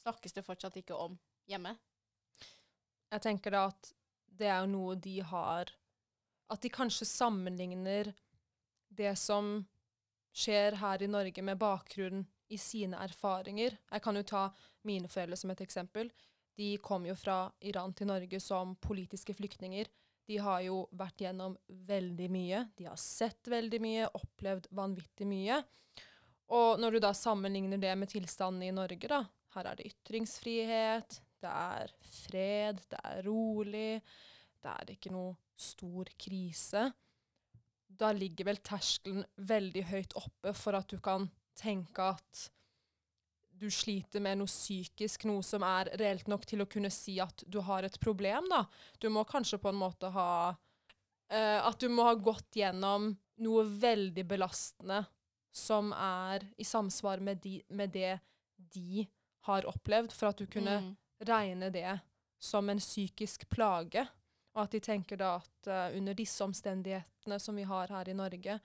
snakkes 0.00 0.36
det 0.36 0.44
fortsatt 0.46 0.78
ikke 0.80 0.96
om 0.96 1.18
hjemme? 1.50 1.74
Jeg 3.12 3.24
tenker 3.24 3.54
da 3.54 3.66
at 3.70 3.92
det 4.32 4.48
er 4.48 4.66
noe 4.70 4.96
de 4.96 5.18
har 5.20 5.70
At 6.52 6.60
de 6.64 6.68
kanskje 6.72 7.06
sammenligner 7.08 8.10
det 8.92 9.14
som 9.16 9.62
skjer 10.36 10.76
her 10.80 11.02
i 11.02 11.08
Norge, 11.08 11.42
med 11.42 11.56
bakgrunn 11.60 12.26
i 12.52 12.58
sine 12.60 12.98
erfaringer. 13.00 13.78
Jeg 13.88 14.02
kan 14.04 14.16
jo 14.16 14.22
ta 14.28 14.42
mine 14.84 15.08
foreldre 15.08 15.38
som 15.40 15.52
et 15.52 15.62
eksempel. 15.64 16.10
De 16.56 16.76
kom 16.84 17.06
jo 17.08 17.16
fra 17.16 17.46
Iran 17.64 17.94
til 17.96 18.10
Norge 18.10 18.40
som 18.40 18.74
politiske 18.76 19.32
flyktninger. 19.34 19.88
De 20.28 20.36
har 20.44 20.60
jo 20.66 20.82
vært 20.92 21.24
gjennom 21.24 21.56
veldig 21.88 22.28
mye. 22.32 22.66
De 22.76 22.86
har 22.90 23.00
sett 23.00 23.48
veldig 23.48 23.80
mye, 23.82 24.10
opplevd 24.20 24.68
vanvittig 24.76 25.28
mye. 25.28 25.62
Og 26.52 26.80
når 26.80 26.92
du 26.92 27.04
da 27.06 27.14
sammenligner 27.16 27.80
det 27.80 27.94
med 27.96 28.12
tilstanden 28.12 28.66
i 28.66 28.74
Norge, 28.76 29.08
da 29.08 29.24
Her 29.52 29.68
er 29.68 29.78
det 29.78 29.90
ytringsfrihet, 29.90 31.18
det 31.42 31.52
er 31.52 31.92
fred, 32.06 32.80
det 32.90 33.00
er 33.04 33.22
rolig, 33.26 34.00
det 34.62 34.72
er 34.72 34.92
ikke 34.94 35.12
noe 35.12 35.34
stor 35.58 36.08
krise. 36.18 36.86
Da 37.86 38.12
ligger 38.16 38.48
vel 38.48 38.62
terskelen 38.64 39.24
veldig 39.36 39.84
høyt 39.90 40.16
oppe 40.18 40.54
for 40.56 40.78
at 40.78 40.88
du 40.90 40.98
kan 41.04 41.28
tenke 41.58 42.12
at 42.14 42.46
du 43.62 43.68
sliter 43.70 44.22
med 44.24 44.40
noe 44.40 44.50
psykisk, 44.50 45.26
noe 45.28 45.42
som 45.46 45.62
er 45.66 45.92
reelt 46.00 46.26
nok 46.30 46.46
til 46.48 46.64
å 46.64 46.68
kunne 46.70 46.90
si 46.90 47.18
at 47.22 47.44
du 47.46 47.60
har 47.62 47.86
et 47.86 47.98
problem, 48.02 48.48
da. 48.50 48.64
Du 48.98 49.06
må 49.12 49.22
kanskje 49.28 49.60
på 49.62 49.70
en 49.70 49.78
måte 49.78 50.10
ha 50.10 50.30
uh, 50.50 51.60
At 51.68 51.78
du 51.78 51.86
må 51.92 52.08
ha 52.08 52.16
gått 52.18 52.58
gjennom 52.58 53.12
noe 53.42 53.62
veldig 53.66 54.24
belastende 54.28 55.04
som 55.52 55.92
er 55.94 56.46
i 56.56 56.64
samsvar 56.64 57.20
med, 57.20 57.42
de, 57.44 57.60
med 57.68 57.92
det 57.94 58.16
de 58.72 59.04
har 59.48 59.66
opplevd, 59.66 60.12
for 60.12 60.30
at 60.32 60.38
du 60.38 60.46
kunne 60.46 60.80
Mm. 60.80 60.96
regne 61.26 61.70
det 61.70 61.98
som 62.38 62.68
en 62.70 62.78
psykisk 62.78 63.48
plage. 63.48 64.06
Og 64.54 64.64
at 64.64 64.70
de 64.74 64.80
tenker 64.80 65.16
da 65.16 65.36
at 65.36 65.68
uh, 65.68 65.96
under 65.96 66.14
disse 66.14 66.44
omstendighetene 66.44 67.38
som 67.40 67.56
vi 67.56 67.62
har 67.62 67.88
her 67.88 68.08
i 68.08 68.14
Norge, 68.14 68.58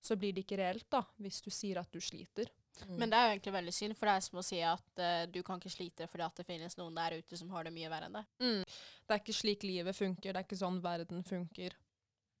så 0.00 0.16
blir 0.16 0.32
det 0.32 0.44
ikke 0.44 0.56
reelt, 0.60 0.86
da, 0.90 1.02
hvis 1.20 1.40
du 1.44 1.50
sier 1.50 1.78
at 1.80 1.90
du 1.92 2.00
sliter. 2.00 2.48
Mm. 2.88 2.96
Men 2.98 3.10
det 3.10 3.18
er 3.18 3.26
jo 3.26 3.34
egentlig 3.34 3.52
veldig 3.52 3.74
synd, 3.74 3.96
for 3.96 4.06
det 4.08 4.14
er 4.14 4.24
som 4.24 4.38
å 4.40 4.44
si 4.44 4.60
at 4.64 5.00
uh, 5.00 5.26
du 5.30 5.42
kan 5.42 5.60
ikke 5.60 5.70
slite 5.72 6.08
fordi 6.10 6.24
at 6.26 6.36
det 6.40 6.46
finnes 6.48 6.76
noen 6.76 6.96
der 6.96 7.18
ute 7.20 7.36
som 7.36 7.50
har 7.50 7.64
det 7.64 7.72
mye 7.76 7.90
verre 7.92 8.08
enn 8.08 8.18
deg. 8.18 8.26
Mm. 8.40 8.64
Det 8.64 9.14
er 9.14 9.22
ikke 9.22 9.36
slik 9.36 9.62
livet 9.68 9.96
funker, 9.96 10.32
det 10.32 10.40
er 10.40 10.46
ikke 10.48 10.58
sånn 10.64 10.80
verden 10.82 11.22
funker. 11.24 11.76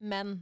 Men 0.00 0.34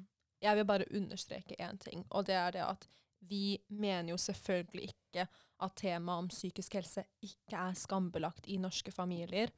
jeg 0.42 0.56
vil 0.58 0.64
bare 0.66 0.88
understreke 0.96 1.58
én 1.58 1.78
ting, 1.78 2.06
og 2.10 2.26
det 2.26 2.34
er 2.38 2.52
det 2.56 2.64
at 2.64 2.88
vi 3.28 3.58
mener 3.68 4.10
jo 4.10 4.16
selvfølgelig 4.18 4.88
ikke 4.94 5.26
at 5.62 5.76
temaet 5.78 6.24
om 6.24 6.30
psykisk 6.30 6.76
helse 6.78 7.04
ikke 7.24 7.58
er 7.58 7.76
skambelagt 7.78 8.48
i 8.50 8.58
norske 8.60 8.92
familier. 8.92 9.52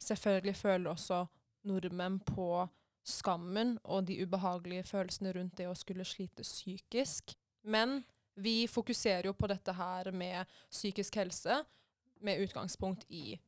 Selvfølgelig 0.00 0.56
føler 0.56 0.92
også 0.92 1.24
nordmenn 1.68 2.20
på 2.24 2.66
skammen 3.06 3.76
og 3.84 4.06
de 4.08 4.18
ubehagelige 4.22 4.86
følelsene 4.88 5.32
rundt 5.36 5.56
det 5.58 5.68
å 5.68 5.76
skulle 5.78 6.06
slite 6.08 6.44
psykisk. 6.46 7.34
Men 7.62 8.00
vi 8.40 8.64
fokuserer 8.70 9.28
jo 9.28 9.36
på 9.36 9.48
dette 9.50 9.74
her 9.76 10.10
med 10.12 10.48
psykisk 10.70 11.20
helse 11.20 11.62
med 12.20 12.40
utgangspunkt 12.44 13.06
i 13.08 13.38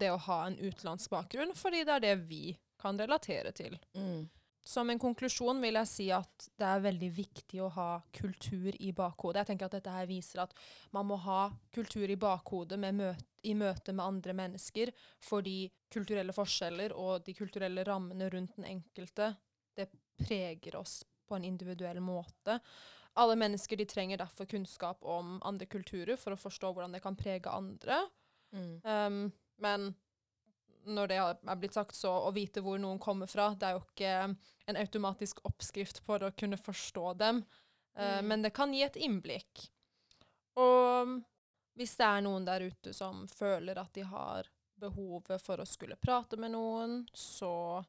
det 0.00 0.08
å 0.10 0.20
ha 0.26 0.38
en 0.46 0.56
utenlandsk 0.56 1.12
bakgrunn, 1.12 1.52
fordi 1.56 1.82
det 1.84 1.92
er 1.98 2.04
det 2.04 2.14
vi 2.28 2.54
kan 2.80 2.98
relatere 2.98 3.52
til. 3.52 3.76
Mm. 3.96 4.24
Som 4.64 4.88
en 4.90 5.00
konklusjon 5.00 5.60
vil 5.60 5.76
jeg 5.76 5.90
si 5.90 6.06
at 6.14 6.46
det 6.56 6.64
er 6.64 6.84
veldig 6.86 7.10
viktig 7.12 7.60
å 7.60 7.68
ha 7.74 7.88
kultur 8.16 8.72
i 8.80 8.94
bakhodet. 8.96 9.42
Jeg 9.42 9.50
tenker 9.52 9.68
at 9.68 9.76
dette 9.76 9.92
her 9.92 10.08
viser 10.08 10.40
at 10.46 10.54
man 10.96 11.08
må 11.10 11.18
ha 11.20 11.50
kultur 11.74 12.08
i 12.08 12.16
bakhodet 12.16 12.78
med 12.80 12.96
møt 13.02 13.30
i 13.44 13.52
møte 13.52 13.92
med 13.92 14.04
andre 14.04 14.32
mennesker, 14.32 14.88
fordi 15.20 15.66
kulturelle 15.92 16.32
forskjeller 16.32 16.94
og 16.96 17.26
de 17.26 17.34
kulturelle 17.36 17.84
rammene 17.84 18.30
rundt 18.32 18.54
den 18.56 18.64
enkelte, 18.70 19.34
det 19.76 19.90
preger 20.16 20.78
oss 20.80 21.02
på 21.28 21.36
en 21.36 21.44
individuell 21.44 22.00
måte. 22.00 22.56
Alle 23.20 23.36
mennesker 23.38 23.76
de 23.76 23.86
trenger 23.86 24.22
derfor 24.22 24.48
kunnskap 24.50 25.04
om 25.04 25.36
andre 25.46 25.68
kulturer 25.70 26.16
for 26.16 26.34
å 26.34 26.40
forstå 26.40 26.72
hvordan 26.72 26.96
det 26.96 27.02
kan 27.04 27.18
prege 27.18 27.52
andre. 27.52 28.00
Mm. 28.56 28.72
Um, 28.80 29.20
men 29.62 29.92
når 30.86 31.10
det 31.10 31.18
er 31.20 31.60
blitt 31.60 31.76
sagt, 31.76 31.96
så 31.96 32.12
å 32.28 32.32
vite 32.34 32.62
hvor 32.64 32.80
noen 32.80 33.00
kommer 33.02 33.30
fra, 33.30 33.50
det 33.58 33.68
er 33.68 33.76
jo 33.76 33.84
ikke 33.84 34.14
en 34.70 34.80
automatisk 34.80 35.42
oppskrift 35.48 36.00
for 36.04 36.24
å 36.24 36.32
kunne 36.36 36.60
forstå 36.60 37.14
dem. 37.20 37.44
Uh, 37.94 38.18
Mm. 38.18 38.26
Men 38.28 38.42
det 38.42 38.50
kan 38.50 38.74
gi 38.74 38.82
et 38.82 38.96
innblikk. 38.96 39.68
Og 40.58 41.20
hvis 41.78 41.96
det 41.98 42.06
er 42.06 42.22
noen 42.26 42.46
der 42.46 42.66
ute 42.66 42.94
som 42.94 43.24
føler 43.30 43.78
at 43.78 43.94
de 43.94 44.04
har 44.06 44.48
behovet 44.78 45.42
for 45.42 45.62
å 45.62 45.66
skulle 45.68 45.98
prate 46.02 46.38
med 46.40 46.54
noen, 46.54 47.02
så 47.14 47.82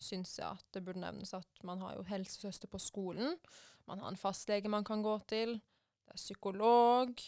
syns 0.00 0.38
jeg 0.38 0.48
at 0.48 0.64
det 0.72 0.82
burde 0.84 1.02
nevnes 1.02 1.34
at 1.36 1.64
man 1.66 1.82
har 1.84 1.98
jo 1.98 2.06
helsesøster 2.08 2.70
på 2.72 2.80
skolen. 2.80 3.36
Man 3.88 4.00
har 4.00 4.12
en 4.12 4.20
fastlege 4.20 4.72
man 4.72 4.86
kan 4.86 5.04
gå 5.04 5.16
til. 5.28 5.58
Det 6.04 6.16
er 6.16 6.20
psykolog. 6.20 7.20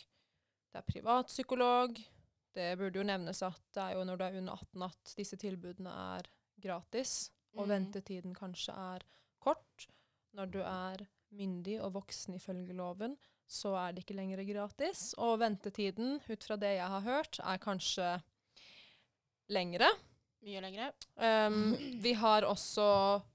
Det 0.73 0.81
er 0.81 0.89
privatpsykolog. 0.89 2.01
Det 2.53 2.69
burde 2.79 3.01
jo 3.01 3.07
nevnes 3.07 3.41
at 3.47 3.63
det 3.73 3.83
er 3.83 3.97
jo 3.97 4.05
når 4.05 4.19
du 4.19 4.25
er 4.27 4.39
under 4.43 4.61
18 4.61 4.87
at 4.89 5.15
disse 5.17 5.39
tilbudene 5.41 5.93
er 6.17 6.29
gratis, 6.63 7.31
og 7.57 7.67
mm. 7.67 7.73
ventetiden 7.73 8.37
kanskje 8.37 8.77
er 8.77 9.07
kort. 9.43 9.89
Når 10.37 10.53
du 10.53 10.61
er 10.65 11.07
myndig 11.33 11.79
og 11.81 11.95
voksen 11.97 12.37
ifølge 12.37 12.77
loven, 12.77 13.17
så 13.49 13.75
er 13.77 13.93
det 13.93 14.05
ikke 14.05 14.17
lenger 14.17 14.45
gratis. 14.49 15.13
Og 15.21 15.39
ventetiden, 15.43 16.21
ut 16.29 16.45
fra 16.45 16.57
det 16.61 16.77
jeg 16.77 16.93
har 16.95 17.05
hørt, 17.05 17.41
er 17.41 17.61
kanskje 17.61 18.09
lengre. 19.53 19.89
Mye 20.43 20.63
lengre. 20.65 20.93
Um, 21.17 21.75
vi 22.03 22.15
har 22.19 22.43
også 22.49 22.85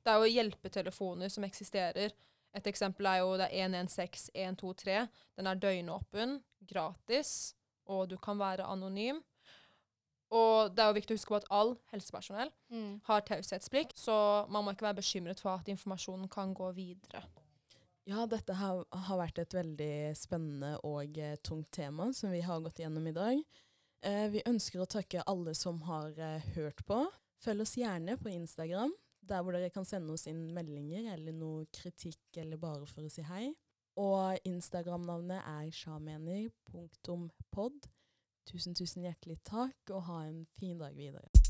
Det 0.04 0.12
er 0.12 0.24
jo 0.24 0.34
hjelpetelefoner 0.34 1.32
som 1.32 1.46
eksisterer. 1.48 2.16
Et 2.58 2.68
eksempel 2.68 3.06
er 3.06 3.22
jo 3.22 3.36
det 3.38 3.50
er 3.52 3.70
116 3.70 4.32
123. 4.34 4.98
Den 5.38 5.48
er 5.48 5.62
døgnåpen, 5.62 6.40
gratis, 6.68 7.54
og 7.88 8.10
du 8.12 8.18
kan 8.18 8.38
være 8.40 8.66
anonym. 8.68 9.22
Og 10.36 10.74
det 10.76 10.84
er 10.84 10.90
jo 10.92 10.96
viktig 10.98 11.16
å 11.16 11.18
huske 11.20 11.32
på 11.32 11.38
at 11.40 11.46
all 11.56 11.76
helsepersonell 11.94 12.50
Mm. 12.70 13.00
har 13.08 13.22
taushetsplikt, 13.22 13.96
så 13.98 14.46
man 14.52 14.66
må 14.66 14.74
ikke 14.74 14.88
være 14.90 15.00
bekymret 15.00 15.40
for 15.40 15.52
at 15.56 15.70
informasjonen 15.72 16.28
kan 16.30 16.54
gå 16.54 16.74
videre. 16.76 17.24
Ja, 18.08 18.26
dette 18.26 18.54
har, 18.56 18.84
har 18.92 19.18
vært 19.20 19.40
et 19.40 19.54
veldig 19.56 20.16
spennende 20.16 20.78
og 20.84 21.18
eh, 21.18 21.36
tungt 21.44 21.72
tema 21.72 22.10
som 22.14 22.32
vi 22.32 22.42
har 22.42 22.60
gått 22.64 22.80
gjennom 22.80 23.08
i 23.08 23.12
dag. 23.16 23.42
Eh, 24.04 24.28
vi 24.32 24.44
ønsker 24.48 24.84
å 24.84 24.88
takke 24.88 25.24
alle 25.28 25.54
som 25.56 25.80
har 25.88 26.12
eh, 26.20 26.44
hørt 26.56 26.84
på. 26.88 27.02
Følg 27.44 27.62
oss 27.66 27.76
gjerne 27.78 28.16
på 28.20 28.32
Instagram, 28.32 28.94
der 29.28 29.44
hvor 29.44 29.52
dere 29.56 29.70
kan 29.72 29.86
sende 29.86 30.12
oss 30.16 30.28
inn 30.28 30.54
meldinger 30.56 31.14
eller 31.14 31.36
noe 31.36 31.66
kritikk 31.76 32.40
eller 32.40 32.58
bare 32.58 32.86
for 32.88 33.04
å 33.04 33.12
si 33.12 33.22
hei. 33.28 33.54
Og 33.98 34.38
Instagram-navnet 34.46 35.42
er 35.42 35.72
sjamener.pod. 35.74 37.88
Tusen, 38.48 38.76
tusen 38.78 39.04
hjertelig 39.04 39.40
takk, 39.44 39.90
og 39.90 40.04
ha 40.08 40.22
en 40.28 40.46
fin 40.60 40.80
dag 40.80 40.96
videre. 40.96 41.47